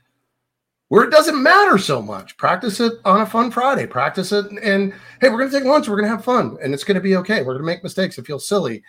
where 0.89 1.05
it 1.05 1.11
doesn't 1.11 1.43
matter 1.43 1.79
so 1.79 2.03
much. 2.03 2.37
Practice 2.37 2.79
it 2.79 2.93
on 3.05 3.23
a 3.23 3.27
fun 3.27 3.51
Friday. 3.51 3.87
Practice 3.87 4.31
it, 4.31 4.47
and 4.63 4.93
hey, 5.21 5.29
we're 5.29 5.39
going 5.39 5.51
to 5.51 5.59
take 5.59 5.67
lunch. 5.67 5.89
We're 5.89 5.97
going 5.97 6.09
to 6.09 6.15
have 6.15 6.25
fun, 6.25 6.57
and 6.63 6.73
it's 6.73 6.85
going 6.85 6.97
to 6.97 7.01
be 7.01 7.17
okay. 7.17 7.41
We're 7.41 7.55
going 7.55 7.65
to 7.65 7.73
make 7.73 7.83
mistakes. 7.83 8.17
It 8.17 8.27
feels 8.27 8.47
silly, 8.47 8.83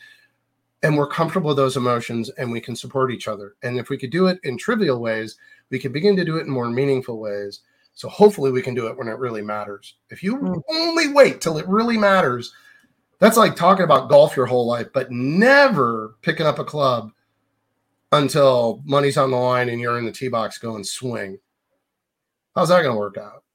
and 0.84 0.96
we're 0.96 1.08
comfortable 1.08 1.50
with 1.50 1.58
those 1.58 1.78
emotions, 1.78 2.30
and 2.38 2.52
we 2.52 2.62
can 2.62 2.76
support 2.76 3.12
each 3.12 3.28
other. 3.28 3.56
And 3.64 3.80
if 3.80 3.90
we 3.90 3.98
could 3.98 4.12
do 4.12 4.28
it 4.28 4.40
in 4.44 4.58
trivial 4.58 5.00
ways, 5.00 5.38
we 5.70 5.80
can 5.80 5.92
begin 5.92 6.16
to 6.18 6.26
do 6.26 6.38
it 6.38 6.46
in 6.46 6.50
more 6.50 6.70
meaningful 6.70 7.20
ways. 7.20 7.62
So 7.94 8.10
hopefully, 8.10 8.52
we 8.52 8.62
can 8.62 8.76
do 8.76 8.88
it 8.88 8.98
when 8.98 9.08
it 9.08 9.18
really 9.18 9.42
matters. 9.42 9.96
If 10.10 10.22
you 10.22 10.38
mm. 10.38 10.62
only 10.70 11.12
wait 11.12 11.42
till 11.42 11.58
it 11.58 11.68
really 11.68 11.98
matters 11.98 12.54
that's 13.24 13.38
like 13.38 13.56
talking 13.56 13.86
about 13.86 14.10
golf 14.10 14.36
your 14.36 14.46
whole 14.46 14.68
life, 14.68 14.88
but 14.94 15.10
never 15.10 16.16
picking 16.22 16.46
up 16.46 16.60
a 16.60 16.66
club 16.66 17.10
until 18.12 18.82
money's 18.84 19.16
on 19.16 19.32
the 19.32 19.38
line 19.38 19.70
and 19.70 19.80
you're 19.80 19.98
in 19.98 20.06
the 20.06 20.12
tee 20.12 20.28
box 20.28 20.58
going 20.58 20.84
swing. 20.84 21.40
How's 22.54 22.68
that 22.68 22.82
going 22.82 22.94
to 22.94 23.00
work 23.00 23.18
out? 23.18 23.46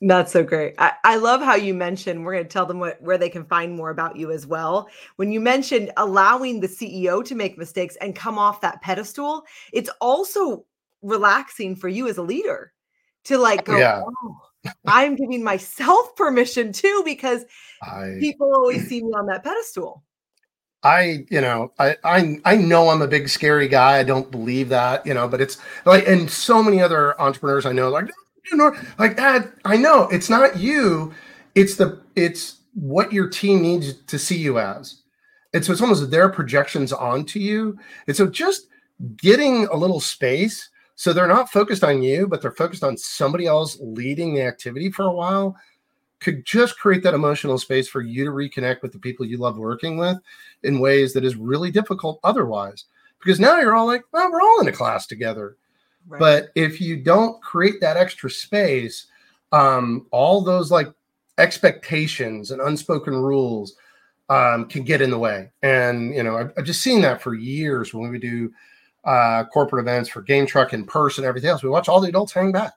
That's 0.00 0.32
so 0.32 0.44
great. 0.44 0.74
I, 0.78 0.92
I 1.02 1.16
love 1.16 1.40
how 1.40 1.56
you 1.56 1.74
mentioned 1.74 2.24
we're 2.24 2.34
going 2.34 2.44
to 2.44 2.50
tell 2.50 2.66
them 2.66 2.78
what, 2.78 3.02
where 3.02 3.18
they 3.18 3.28
can 3.28 3.44
find 3.44 3.74
more 3.74 3.90
about 3.90 4.16
you 4.16 4.30
as 4.30 4.46
well. 4.46 4.88
When 5.16 5.32
you 5.32 5.40
mentioned 5.40 5.90
allowing 5.96 6.60
the 6.60 6.68
CEO 6.68 7.24
to 7.24 7.34
make 7.34 7.58
mistakes 7.58 7.96
and 7.96 8.14
come 8.14 8.38
off 8.38 8.60
that 8.60 8.80
pedestal, 8.80 9.42
it's 9.72 9.90
also 10.00 10.64
relaxing 11.02 11.74
for 11.74 11.88
you 11.88 12.08
as 12.08 12.16
a 12.16 12.22
leader 12.22 12.72
to 13.24 13.38
like 13.38 13.64
go, 13.64 13.76
yeah. 13.76 14.02
oh, 14.06 14.72
I'm 14.86 15.16
giving 15.16 15.42
myself 15.42 16.14
permission 16.16 16.72
too 16.72 17.02
because 17.04 17.44
I, 17.82 18.16
people 18.20 18.52
always 18.54 18.88
see 18.88 19.02
me 19.02 19.10
on 19.10 19.26
that 19.26 19.42
pedestal. 19.42 20.04
I, 20.84 21.26
you 21.28 21.40
know, 21.40 21.72
I, 21.80 21.96
I, 22.04 22.36
I 22.44 22.56
know 22.56 22.90
I'm 22.90 23.02
a 23.02 23.08
big 23.08 23.28
scary 23.28 23.66
guy. 23.66 23.98
I 23.98 24.04
don't 24.04 24.30
believe 24.30 24.68
that, 24.68 25.04
you 25.04 25.12
know, 25.12 25.26
but 25.26 25.40
it's 25.40 25.58
like, 25.84 26.06
and 26.06 26.30
so 26.30 26.62
many 26.62 26.80
other 26.80 27.20
entrepreneurs 27.20 27.66
I 27.66 27.72
know, 27.72 27.90
like, 27.90 28.08
like 28.98 29.16
that. 29.16 29.52
I 29.64 29.76
know 29.76 30.08
it's 30.08 30.30
not 30.30 30.56
you. 30.56 31.12
It's 31.54 31.76
the, 31.76 32.00
it's 32.16 32.58
what 32.74 33.12
your 33.12 33.28
team 33.28 33.62
needs 33.62 33.94
to 33.94 34.18
see 34.18 34.38
you 34.38 34.58
as. 34.58 35.02
And 35.54 35.64
so 35.64 35.72
it's 35.72 35.80
almost 35.80 36.10
their 36.10 36.28
projections 36.28 36.92
onto 36.92 37.38
you. 37.38 37.78
And 38.06 38.16
so 38.16 38.26
just 38.26 38.68
getting 39.16 39.66
a 39.66 39.76
little 39.76 40.00
space 40.00 40.68
so 40.98 41.12
they're 41.12 41.28
not 41.28 41.52
focused 41.52 41.84
on 41.84 42.02
you, 42.02 42.26
but 42.26 42.42
they're 42.42 42.50
focused 42.50 42.82
on 42.82 42.96
somebody 42.96 43.46
else 43.46 43.78
leading 43.80 44.34
the 44.34 44.42
activity 44.42 44.90
for 44.90 45.04
a 45.04 45.12
while. 45.12 45.56
Could 46.18 46.44
just 46.44 46.76
create 46.76 47.04
that 47.04 47.14
emotional 47.14 47.56
space 47.56 47.88
for 47.88 48.00
you 48.00 48.24
to 48.24 48.32
reconnect 48.32 48.82
with 48.82 48.90
the 48.90 48.98
people 48.98 49.24
you 49.24 49.36
love 49.36 49.58
working 49.58 49.96
with 49.96 50.18
in 50.64 50.80
ways 50.80 51.12
that 51.12 51.24
is 51.24 51.36
really 51.36 51.70
difficult 51.70 52.18
otherwise. 52.24 52.86
Because 53.20 53.38
now 53.38 53.60
you're 53.60 53.76
all 53.76 53.86
like, 53.86 54.02
well, 54.12 54.28
we're 54.28 54.42
all 54.42 54.60
in 54.60 54.66
a 54.66 54.72
class 54.72 55.06
together. 55.06 55.56
Right. 56.08 56.18
But 56.18 56.48
if 56.54 56.80
you 56.80 56.96
don't 56.96 57.40
create 57.42 57.80
that 57.80 57.98
extra 57.98 58.30
space, 58.30 59.06
um, 59.52 60.06
all 60.10 60.42
those 60.42 60.70
like 60.70 60.88
expectations 61.36 62.50
and 62.50 62.60
unspoken 62.60 63.14
rules 63.14 63.76
um, 64.30 64.66
can 64.66 64.84
get 64.84 65.02
in 65.02 65.10
the 65.10 65.18
way. 65.18 65.50
And 65.62 66.14
you 66.14 66.22
know, 66.22 66.38
I've, 66.38 66.52
I've 66.56 66.64
just 66.64 66.82
seen 66.82 67.02
that 67.02 67.20
for 67.20 67.34
years 67.34 67.92
when 67.92 68.10
we 68.10 68.18
do 68.18 68.52
uh, 69.04 69.44
corporate 69.44 69.82
events 69.82 70.08
for 70.08 70.22
Game 70.22 70.46
Truck 70.46 70.72
in 70.72 70.84
person, 70.84 71.24
and 71.24 71.28
everything 71.28 71.50
else. 71.50 71.62
We 71.62 71.70
watch 71.70 71.88
all 71.88 72.00
the 72.00 72.08
adults 72.08 72.32
hang 72.32 72.52
back. 72.52 72.74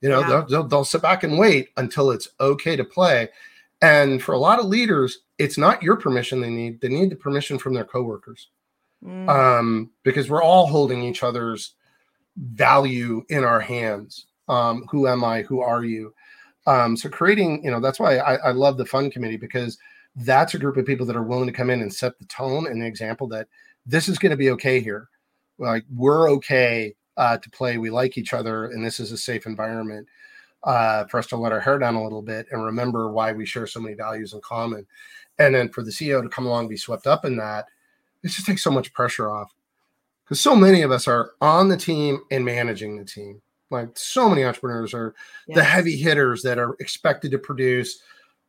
You 0.00 0.08
know, 0.08 0.20
yeah. 0.20 0.28
they'll, 0.28 0.46
they'll, 0.46 0.68
they'll 0.68 0.84
sit 0.84 1.02
back 1.02 1.24
and 1.24 1.38
wait 1.38 1.68
until 1.76 2.10
it's 2.10 2.28
okay 2.40 2.76
to 2.76 2.84
play. 2.84 3.28
And 3.82 4.22
for 4.22 4.32
a 4.32 4.38
lot 4.38 4.58
of 4.58 4.66
leaders, 4.66 5.20
it's 5.38 5.58
not 5.58 5.82
your 5.82 5.96
permission 5.96 6.40
they 6.40 6.50
need; 6.50 6.80
they 6.80 6.88
need 6.88 7.10
the 7.10 7.16
permission 7.16 7.58
from 7.58 7.74
their 7.74 7.84
coworkers, 7.84 8.48
mm. 9.04 9.28
um, 9.28 9.90
because 10.02 10.28
we're 10.28 10.42
all 10.42 10.66
holding 10.66 11.02
each 11.02 11.22
other's 11.22 11.74
value 12.36 13.24
in 13.28 13.44
our 13.44 13.60
hands. 13.60 14.26
Um, 14.48 14.84
who 14.90 15.06
am 15.06 15.24
I? 15.24 15.42
Who 15.42 15.60
are 15.60 15.84
you? 15.84 16.14
Um, 16.66 16.96
so 16.96 17.08
creating, 17.08 17.64
you 17.64 17.70
know, 17.70 17.80
that's 17.80 18.00
why 18.00 18.18
I, 18.18 18.34
I 18.36 18.50
love 18.52 18.76
the 18.76 18.84
fund 18.84 19.12
committee 19.12 19.36
because 19.36 19.78
that's 20.16 20.54
a 20.54 20.58
group 20.58 20.76
of 20.76 20.86
people 20.86 21.06
that 21.06 21.16
are 21.16 21.22
willing 21.22 21.46
to 21.46 21.52
come 21.52 21.70
in 21.70 21.82
and 21.82 21.92
set 21.92 22.18
the 22.18 22.24
tone 22.26 22.66
and 22.66 22.82
the 22.82 22.86
example 22.86 23.26
that 23.28 23.48
this 23.86 24.08
is 24.08 24.18
going 24.18 24.30
to 24.30 24.36
be 24.36 24.50
okay 24.50 24.80
here 24.80 25.08
like 25.60 25.84
we're 25.94 26.30
okay 26.30 26.94
uh, 27.16 27.36
to 27.36 27.50
play. 27.50 27.78
We 27.78 27.90
like 27.90 28.18
each 28.18 28.32
other, 28.32 28.66
and 28.66 28.84
this 28.84 28.98
is 28.98 29.12
a 29.12 29.18
safe 29.18 29.46
environment 29.46 30.08
uh, 30.64 31.04
for 31.04 31.18
us 31.18 31.26
to 31.28 31.36
let 31.36 31.52
our 31.52 31.60
hair 31.60 31.78
down 31.78 31.94
a 31.94 32.02
little 32.02 32.22
bit 32.22 32.46
and 32.50 32.64
remember 32.64 33.12
why 33.12 33.32
we 33.32 33.46
share 33.46 33.66
so 33.66 33.80
many 33.80 33.94
values 33.94 34.32
in 34.32 34.40
common. 34.40 34.86
And 35.38 35.54
then 35.54 35.68
for 35.68 35.82
the 35.82 35.90
CEO 35.90 36.22
to 36.22 36.28
come 36.28 36.46
along 36.46 36.60
and 36.60 36.68
be 36.70 36.76
swept 36.76 37.06
up 37.06 37.24
in 37.24 37.36
that, 37.36 37.66
it 38.22 38.28
just 38.28 38.46
takes 38.46 38.62
so 38.62 38.70
much 38.70 38.92
pressure 38.92 39.30
off. 39.30 39.54
Because 40.30 40.40
so 40.40 40.56
many 40.56 40.82
of 40.82 40.90
us 40.90 41.06
are 41.06 41.32
on 41.40 41.68
the 41.68 41.76
team 41.76 42.20
and 42.30 42.44
managing 42.44 42.96
the 42.96 43.04
team. 43.04 43.42
Like 43.70 43.90
so 43.94 44.28
many 44.28 44.44
entrepreneurs 44.44 44.94
are 44.94 45.14
yes. 45.46 45.56
the 45.56 45.64
heavy 45.64 45.96
hitters 45.96 46.42
that 46.42 46.58
are 46.58 46.76
expected 46.80 47.30
to 47.32 47.38
produce, 47.38 48.00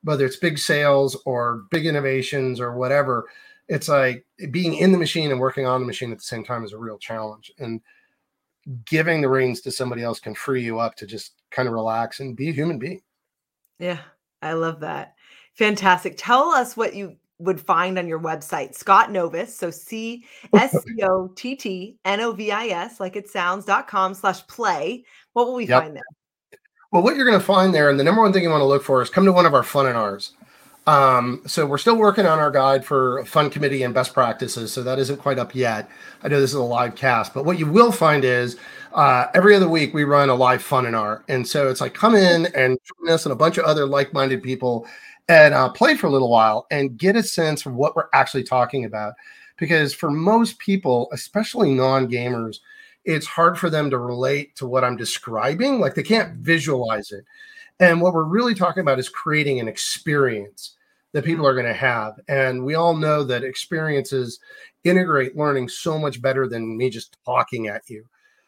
whether 0.03 0.25
it's 0.25 0.37
big 0.37 0.57
sales 0.57 1.15
or 1.25 1.63
big 1.71 1.85
innovations 1.85 2.59
or 2.59 2.77
whatever 2.77 3.27
it's 3.71 3.87
like 3.87 4.25
being 4.51 4.75
in 4.75 4.91
the 4.91 4.97
machine 4.97 5.31
and 5.31 5.39
working 5.39 5.65
on 5.65 5.79
the 5.79 5.87
machine 5.87 6.11
at 6.11 6.17
the 6.17 6.23
same 6.23 6.43
time 6.43 6.65
is 6.65 6.73
a 6.73 6.77
real 6.77 6.97
challenge. 6.97 7.53
And 7.57 7.79
giving 8.85 9.21
the 9.21 9.29
reins 9.29 9.61
to 9.61 9.71
somebody 9.71 10.03
else 10.03 10.19
can 10.19 10.35
free 10.35 10.61
you 10.61 10.77
up 10.77 10.95
to 10.95 11.07
just 11.07 11.35
kind 11.51 11.69
of 11.69 11.73
relax 11.73 12.19
and 12.19 12.35
be 12.35 12.49
a 12.49 12.53
human 12.53 12.77
being. 12.77 13.01
Yeah, 13.79 13.99
I 14.41 14.53
love 14.53 14.81
that. 14.81 15.15
Fantastic. 15.55 16.15
Tell 16.17 16.49
us 16.49 16.75
what 16.75 16.93
you 16.93 17.15
would 17.41 17.59
find 17.59 17.99
on 17.99 18.07
your 18.07 18.19
website, 18.19 18.75
Scott 18.75 19.09
Novis. 19.09 19.49
So 19.49 19.69
C 19.69 20.23
S 20.53 20.71
C 20.71 21.03
O 21.03 21.27
T 21.35 21.55
T 21.55 21.97
N 22.05 22.21
O 22.21 22.31
V 22.31 22.51
I 22.51 22.67
S, 22.67 22.99
like 22.99 23.15
it 23.15 23.29
sounds, 23.29 23.65
dot 23.65 23.87
com 23.87 24.13
slash 24.13 24.45
play. 24.47 25.03
What 25.33 25.47
will 25.47 25.55
we 25.55 25.67
yep. 25.67 25.83
find 25.83 25.95
there? 25.95 26.03
Well, 26.91 27.03
what 27.03 27.15
you're 27.15 27.25
going 27.25 27.39
to 27.39 27.45
find 27.45 27.73
there, 27.73 27.89
and 27.89 27.99
the 27.99 28.03
number 28.03 28.21
one 28.21 28.33
thing 28.33 28.43
you 28.43 28.49
want 28.49 28.61
to 28.61 28.65
look 28.65 28.83
for 28.83 29.01
is 29.01 29.09
come 29.09 29.25
to 29.25 29.31
one 29.31 29.45
of 29.45 29.53
our 29.53 29.63
fun 29.63 29.87
and 29.87 29.97
ours. 29.97 30.33
Um, 30.87 31.43
so 31.45 31.65
we're 31.65 31.77
still 31.77 31.95
working 31.95 32.25
on 32.25 32.39
our 32.39 32.49
guide 32.49 32.83
for 32.83 33.23
fun 33.23 33.51
committee 33.51 33.83
and 33.83 33.93
best 33.93 34.13
practices. 34.13 34.73
So 34.73 34.81
that 34.83 34.97
isn't 34.97 35.17
quite 35.17 35.37
up 35.37 35.53
yet. 35.53 35.87
I 36.23 36.27
know 36.27 36.41
this 36.41 36.49
is 36.49 36.55
a 36.55 36.63
live 36.63 36.95
cast, 36.95 37.33
but 37.35 37.45
what 37.45 37.59
you 37.59 37.67
will 37.67 37.91
find 37.91 38.25
is 38.25 38.57
uh, 38.93 39.27
every 39.35 39.55
other 39.55 39.69
week 39.69 39.93
we 39.93 40.03
run 40.03 40.29
a 40.29 40.35
live 40.35 40.63
fun 40.63 40.87
and 40.87 40.95
art. 40.95 41.23
And 41.29 41.47
so 41.47 41.69
it's 41.69 41.81
like 41.81 41.93
come 41.93 42.15
in 42.15 42.47
and 42.55 42.79
join 42.83 43.13
us 43.13 43.25
and 43.25 43.31
a 43.31 43.35
bunch 43.35 43.59
of 43.59 43.65
other 43.65 43.85
like-minded 43.85 44.41
people 44.41 44.87
and 45.31 45.53
uh, 45.53 45.69
play 45.69 45.95
for 45.95 46.07
a 46.07 46.11
little 46.11 46.29
while 46.29 46.67
and 46.71 46.97
get 46.97 47.15
a 47.15 47.23
sense 47.23 47.65
of 47.65 47.73
what 47.73 47.95
we're 47.95 48.09
actually 48.13 48.43
talking 48.43 48.83
about. 48.83 49.13
Because 49.57 49.93
for 49.93 50.11
most 50.11 50.59
people, 50.59 51.07
especially 51.13 51.73
non-gamers, 51.73 52.57
it's 53.05 53.25
hard 53.25 53.57
for 53.57 53.69
them 53.69 53.89
to 53.91 53.97
relate 53.97 54.57
to 54.57 54.67
what 54.67 54.83
I'm 54.83 54.97
describing. 54.97 55.79
Like 55.79 55.95
they 55.95 56.03
can't 56.03 56.39
visualize 56.39 57.13
it. 57.13 57.23
And 57.79 58.01
what 58.01 58.13
we're 58.13 58.25
really 58.25 58.53
talking 58.53 58.81
about 58.81 58.99
is 58.99 59.07
creating 59.07 59.61
an 59.61 59.69
experience 59.69 60.75
that 61.13 61.23
people 61.23 61.47
are 61.47 61.53
going 61.53 61.65
to 61.65 61.73
have. 61.73 62.19
And 62.27 62.65
we 62.65 62.75
all 62.75 62.95
know 62.95 63.23
that 63.23 63.45
experiences 63.45 64.39
integrate 64.83 65.37
learning 65.37 65.69
so 65.69 65.97
much 65.97 66.21
better 66.21 66.45
than 66.45 66.75
me 66.75 66.89
just 66.89 67.17
talking 67.23 67.67
at 67.67 67.89
you. 67.89 68.03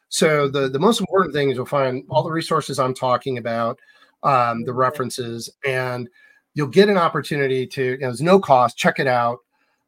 So 0.10 0.50
the, 0.50 0.68
the 0.68 0.80
most 0.80 1.00
important 1.00 1.34
thing 1.34 1.50
is 1.50 1.56
you'll 1.56 1.66
find 1.66 2.04
all 2.10 2.24
the 2.24 2.32
resources 2.32 2.78
I'm 2.78 2.94
talking 2.94 3.38
about, 3.38 3.80
um, 4.22 4.66
the 4.66 4.74
references, 4.74 5.50
and 5.66 6.10
you'll 6.54 6.68
get 6.68 6.90
an 6.90 6.98
opportunity 6.98 7.66
to, 7.68 7.84
you 7.84 7.98
know, 7.98 8.08
there's 8.08 8.22
no 8.22 8.40
cost, 8.40 8.78
check 8.78 9.00
it 9.00 9.08
out, 9.08 9.40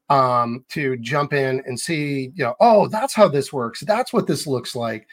um, 0.10 0.65
to 0.69 0.97
jump 0.97 1.34
in 1.34 1.62
and 1.65 1.80
see, 1.80 2.32
you 2.36 2.43
know, 2.43 2.56
oh, 2.60 2.88
that's 2.88 3.13
how 3.13 3.28
this 3.28 3.51
works. 3.51 3.82
That's 3.82 4.13
what 4.13 4.28
this 4.28 4.47
looks 4.47 4.75
like. 4.75 5.08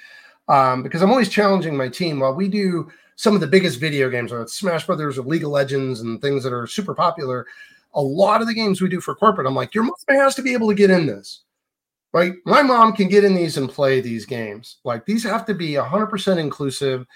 Um, 0.48 0.82
because 0.82 1.02
I'm 1.02 1.10
always 1.10 1.28
challenging 1.28 1.76
my 1.76 1.88
team 1.88 2.20
while 2.20 2.34
we 2.34 2.48
do 2.48 2.90
some 3.16 3.34
of 3.34 3.40
the 3.40 3.46
biggest 3.46 3.78
video 3.78 4.10
games, 4.10 4.32
it's 4.32 4.54
Smash 4.54 4.86
Brothers 4.86 5.18
or 5.18 5.22
League 5.22 5.44
of 5.44 5.50
Legends 5.50 6.00
and 6.00 6.20
things 6.20 6.42
that 6.42 6.52
are 6.52 6.66
super 6.66 6.94
popular, 6.94 7.46
a 7.94 8.02
lot 8.02 8.40
of 8.40 8.46
the 8.46 8.54
games 8.54 8.80
we 8.80 8.88
do 8.88 9.00
for 9.00 9.14
corporate, 9.14 9.46
I'm 9.46 9.54
like, 9.54 9.74
your 9.74 9.84
mom 9.84 9.94
has 10.08 10.34
to 10.36 10.42
be 10.42 10.52
able 10.54 10.68
to 10.68 10.74
get 10.74 10.90
in 10.90 11.06
this. 11.06 11.42
Right? 12.12 12.34
My 12.44 12.60
mom 12.60 12.94
can 12.94 13.08
get 13.08 13.24
in 13.24 13.34
these 13.34 13.56
and 13.56 13.70
play 13.70 14.00
these 14.00 14.26
games. 14.26 14.78
Like 14.84 15.06
these 15.06 15.24
have 15.24 15.46
to 15.46 15.54
be 15.54 15.72
100% 15.72 16.38
inclusive. 16.38 17.06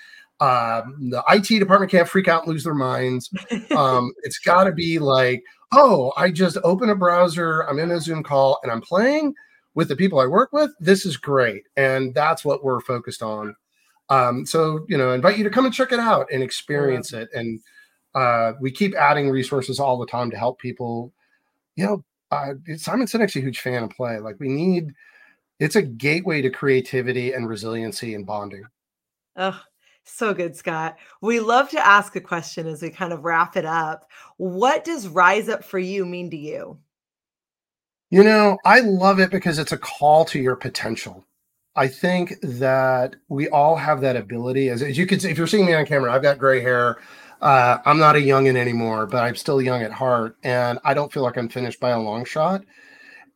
Um, 0.40 1.10
the 1.10 1.22
IT 1.30 1.58
department 1.58 1.90
can't 1.90 2.08
freak 2.08 2.28
out 2.28 2.44
and 2.44 2.52
lose 2.52 2.64
their 2.64 2.74
minds. 2.74 3.30
Um, 3.76 4.12
it's 4.22 4.38
got 4.38 4.64
to 4.64 4.72
be 4.72 4.98
like, 4.98 5.42
oh, 5.72 6.12
I 6.16 6.30
just 6.30 6.56
open 6.64 6.90
a 6.90 6.94
browser, 6.94 7.62
I'm 7.62 7.78
in 7.78 7.90
a 7.90 8.00
Zoom 8.00 8.22
call, 8.22 8.58
and 8.62 8.72
I'm 8.72 8.80
playing 8.80 9.34
with 9.74 9.88
the 9.88 9.96
people 9.96 10.18
I 10.18 10.26
work 10.26 10.52
with. 10.52 10.70
This 10.80 11.04
is 11.04 11.16
great. 11.16 11.64
And 11.76 12.14
that's 12.14 12.44
what 12.44 12.64
we're 12.64 12.80
focused 12.80 13.22
on 13.22 13.54
um, 14.08 14.46
so 14.46 14.84
you 14.88 14.96
know, 14.96 15.12
invite 15.12 15.38
you 15.38 15.44
to 15.44 15.50
come 15.50 15.64
and 15.64 15.74
check 15.74 15.92
it 15.92 16.00
out 16.00 16.28
and 16.32 16.42
experience 16.42 17.12
it. 17.12 17.28
And 17.34 17.60
uh, 18.14 18.52
we 18.60 18.70
keep 18.70 18.94
adding 18.94 19.30
resources 19.30 19.80
all 19.80 19.98
the 19.98 20.06
time 20.06 20.30
to 20.30 20.38
help 20.38 20.60
people. 20.60 21.12
You 21.74 21.84
know, 21.84 22.04
uh, 22.30 22.54
Simon 22.76 23.06
Sinek's 23.06 23.36
a 23.36 23.40
huge 23.40 23.60
fan 23.60 23.82
of 23.82 23.90
play. 23.90 24.18
Like 24.18 24.36
we 24.38 24.48
need, 24.48 24.92
it's 25.58 25.76
a 25.76 25.82
gateway 25.82 26.40
to 26.42 26.50
creativity 26.50 27.32
and 27.32 27.48
resiliency 27.48 28.14
and 28.14 28.24
bonding. 28.26 28.64
Oh, 29.36 29.60
so 30.08 30.32
good, 30.32 30.56
Scott. 30.56 30.96
We 31.20 31.40
love 31.40 31.68
to 31.70 31.86
ask 31.86 32.16
a 32.16 32.20
question 32.20 32.66
as 32.66 32.82
we 32.82 32.90
kind 32.90 33.12
of 33.12 33.24
wrap 33.24 33.56
it 33.56 33.64
up. 33.64 34.08
What 34.36 34.84
does 34.84 35.08
Rise 35.08 35.48
Up 35.48 35.64
for 35.64 35.78
You 35.78 36.06
mean 36.06 36.30
to 36.30 36.36
you? 36.36 36.78
You 38.10 38.22
know, 38.22 38.56
I 38.64 38.80
love 38.80 39.18
it 39.18 39.30
because 39.30 39.58
it's 39.58 39.72
a 39.72 39.78
call 39.78 40.24
to 40.26 40.38
your 40.38 40.56
potential. 40.56 41.24
I 41.74 41.88
think 41.88 42.36
that 42.42 43.16
we 43.28 43.48
all 43.48 43.76
have 43.76 44.00
that 44.00 44.16
ability. 44.16 44.70
As, 44.70 44.82
as 44.82 44.96
you 44.96 45.06
can 45.06 45.20
see, 45.20 45.30
if 45.30 45.36
you're 45.36 45.46
seeing 45.46 45.66
me 45.66 45.74
on 45.74 45.84
camera, 45.84 46.12
I've 46.12 46.22
got 46.22 46.38
gray 46.38 46.60
hair. 46.60 46.98
Uh, 47.42 47.78
I'm 47.84 47.98
not 47.98 48.16
a 48.16 48.20
youngin 48.20 48.56
anymore, 48.56 49.06
but 49.06 49.24
I'm 49.24 49.36
still 49.36 49.60
young 49.60 49.82
at 49.82 49.92
heart, 49.92 50.36
and 50.42 50.78
I 50.84 50.94
don't 50.94 51.12
feel 51.12 51.22
like 51.22 51.36
I'm 51.36 51.50
finished 51.50 51.80
by 51.80 51.90
a 51.90 52.00
long 52.00 52.24
shot. 52.24 52.64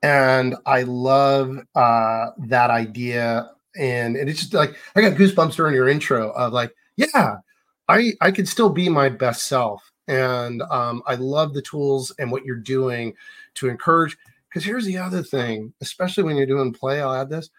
And 0.03 0.57
I 0.65 0.83
love 0.83 1.59
uh, 1.75 2.31
that 2.47 2.71
idea, 2.71 3.51
and, 3.77 4.17
and 4.17 4.29
it's 4.29 4.41
just 4.41 4.55
like 4.55 4.77
I 4.97 5.01
got 5.01 5.17
goosebumps 5.17 5.57
during 5.57 5.75
your 5.75 5.89
intro 5.89 6.31
of 6.31 6.53
like, 6.53 6.75
yeah, 6.97 7.37
I 7.89 8.13
I 8.21 8.31
can 8.31 8.47
still 8.47 8.71
be 8.71 8.89
my 8.89 9.09
best 9.09 9.47
self, 9.47 9.91
and 10.09 10.63
um, 10.63 11.03
I 11.07 11.15
love 11.17 11.55
the 11.55 11.63
tools 11.63 12.13
and 12.19 12.31
what 12.31 12.45
you're 12.45 12.57
doing 12.57 13.15
to 13.55 13.69
encourage. 13.69 14.17
Because 14.49 14.65
here's 14.65 14.85
the 14.85 14.99
other 14.99 15.23
thing, 15.23 15.73
especially 15.81 16.25
when 16.25 16.37
you're 16.37 16.47
doing 16.47 16.73
play, 16.73 17.01
I'll 17.01 17.15
add 17.15 17.31
this 17.31 17.51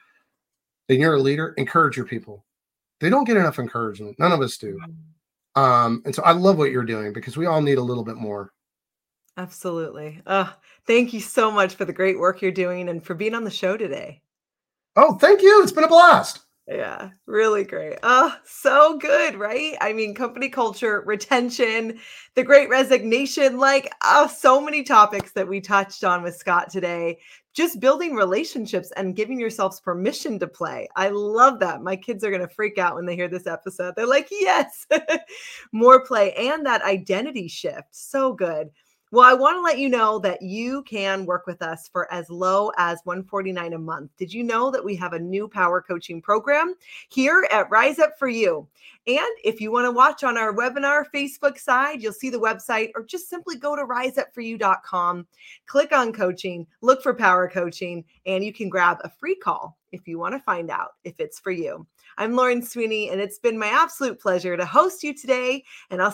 and 0.91 0.99
you're 0.99 1.15
a 1.15 1.19
leader, 1.19 1.53
encourage 1.57 1.95
your 1.95 2.05
people. 2.05 2.45
They 2.99 3.09
don't 3.09 3.23
get 3.23 3.37
enough 3.37 3.59
encouragement. 3.59 4.19
None 4.19 4.31
of 4.31 4.41
us 4.41 4.57
do. 4.57 4.79
Mm. 5.55 5.61
Um, 5.61 6.01
and 6.05 6.13
so 6.13 6.23
I 6.23 6.31
love 6.31 6.57
what 6.57 6.71
you're 6.71 6.83
doing 6.83 7.13
because 7.13 7.37
we 7.37 7.45
all 7.45 7.61
need 7.61 7.77
a 7.77 7.83
little 7.83 8.03
bit 8.03 8.17
more. 8.17 8.51
Absolutely. 9.37 10.21
Oh, 10.27 10.53
thank 10.85 11.13
you 11.13 11.19
so 11.19 11.51
much 11.51 11.75
for 11.75 11.85
the 11.85 11.93
great 11.93 12.19
work 12.19 12.41
you're 12.41 12.51
doing 12.51 12.89
and 12.89 13.03
for 13.03 13.15
being 13.15 13.33
on 13.33 13.43
the 13.43 13.51
show 13.51 13.77
today. 13.77 14.21
Oh, 14.95 15.15
thank 15.15 15.41
you. 15.41 15.61
It's 15.63 15.71
been 15.71 15.85
a 15.85 15.87
blast. 15.87 16.41
Yeah, 16.67 17.09
really 17.25 17.63
great. 17.63 17.97
Oh, 18.03 18.33
so 18.45 18.97
good, 18.97 19.35
right? 19.35 19.75
I 19.81 19.93
mean, 19.93 20.13
company 20.15 20.47
culture, 20.47 21.03
retention, 21.05 21.99
the 22.35 22.43
great 22.43 22.69
resignation, 22.69 23.57
like 23.57 23.91
oh, 24.03 24.27
so 24.27 24.61
many 24.61 24.83
topics 24.83 25.31
that 25.33 25.47
we 25.47 25.59
touched 25.59 26.03
on 26.03 26.23
with 26.23 26.35
Scott 26.35 26.69
today. 26.69 27.19
Just 27.53 27.81
building 27.81 28.15
relationships 28.15 28.91
and 28.95 29.15
giving 29.15 29.37
yourselves 29.37 29.81
permission 29.81 30.39
to 30.39 30.47
play. 30.47 30.87
I 30.95 31.09
love 31.09 31.59
that. 31.59 31.81
My 31.81 31.97
kids 31.97 32.23
are 32.23 32.29
going 32.29 32.47
to 32.47 32.53
freak 32.53 32.77
out 32.77 32.95
when 32.95 33.05
they 33.05 33.15
hear 33.15 33.27
this 33.27 33.47
episode. 33.47 33.93
They're 33.97 34.07
like, 34.07 34.29
yes, 34.31 34.87
more 35.73 36.05
play 36.05 36.33
and 36.35 36.65
that 36.65 36.83
identity 36.83 37.49
shift. 37.49 37.89
So 37.91 38.31
good. 38.31 38.69
Well, 39.13 39.29
I 39.29 39.33
want 39.33 39.57
to 39.57 39.61
let 39.61 39.77
you 39.77 39.89
know 39.89 40.19
that 40.19 40.41
you 40.41 40.83
can 40.83 41.25
work 41.25 41.45
with 41.45 41.61
us 41.61 41.89
for 41.91 42.09
as 42.13 42.29
low 42.29 42.71
as 42.77 43.01
149 43.03 43.73
a 43.73 43.77
month. 43.77 44.09
Did 44.15 44.33
you 44.33 44.41
know 44.41 44.71
that 44.71 44.85
we 44.85 44.95
have 44.95 45.11
a 45.11 45.19
new 45.19 45.49
power 45.49 45.81
coaching 45.81 46.21
program 46.21 46.75
here 47.09 47.45
at 47.51 47.69
Rise 47.69 47.99
Up 47.99 48.17
for 48.17 48.29
You? 48.29 48.65
And 49.07 49.19
if 49.43 49.59
you 49.59 49.69
want 49.69 49.85
to 49.85 49.91
watch 49.91 50.23
on 50.23 50.37
our 50.37 50.53
webinar 50.53 51.03
Facebook 51.13 51.59
side, 51.59 52.01
you'll 52.01 52.13
see 52.13 52.29
the 52.29 52.39
website 52.39 52.91
or 52.95 53.03
just 53.03 53.29
simply 53.29 53.57
go 53.57 53.75
to 53.75 53.83
riseupforyou.com, 53.83 55.27
click 55.65 55.91
on 55.91 56.13
coaching, 56.13 56.65
look 56.79 57.03
for 57.03 57.13
power 57.13 57.49
coaching, 57.49 58.05
and 58.25 58.45
you 58.45 58.53
can 58.53 58.69
grab 58.69 58.99
a 59.03 59.09
free 59.09 59.35
call 59.35 59.77
if 59.91 60.07
you 60.07 60.19
want 60.19 60.33
to 60.35 60.39
find 60.39 60.71
out 60.71 60.91
if 61.03 61.19
it's 61.19 61.37
for 61.37 61.51
you. 61.51 61.85
I'm 62.17 62.35
Lauren 62.35 62.61
Sweeney, 62.61 63.09
and 63.09 63.19
it's 63.19 63.39
been 63.39 63.57
my 63.57 63.67
absolute 63.67 64.19
pleasure 64.19 64.55
to 64.57 64.65
host 64.65 65.03
you 65.03 65.13
today. 65.13 65.63
And 65.89 66.01
I'll 66.01 66.09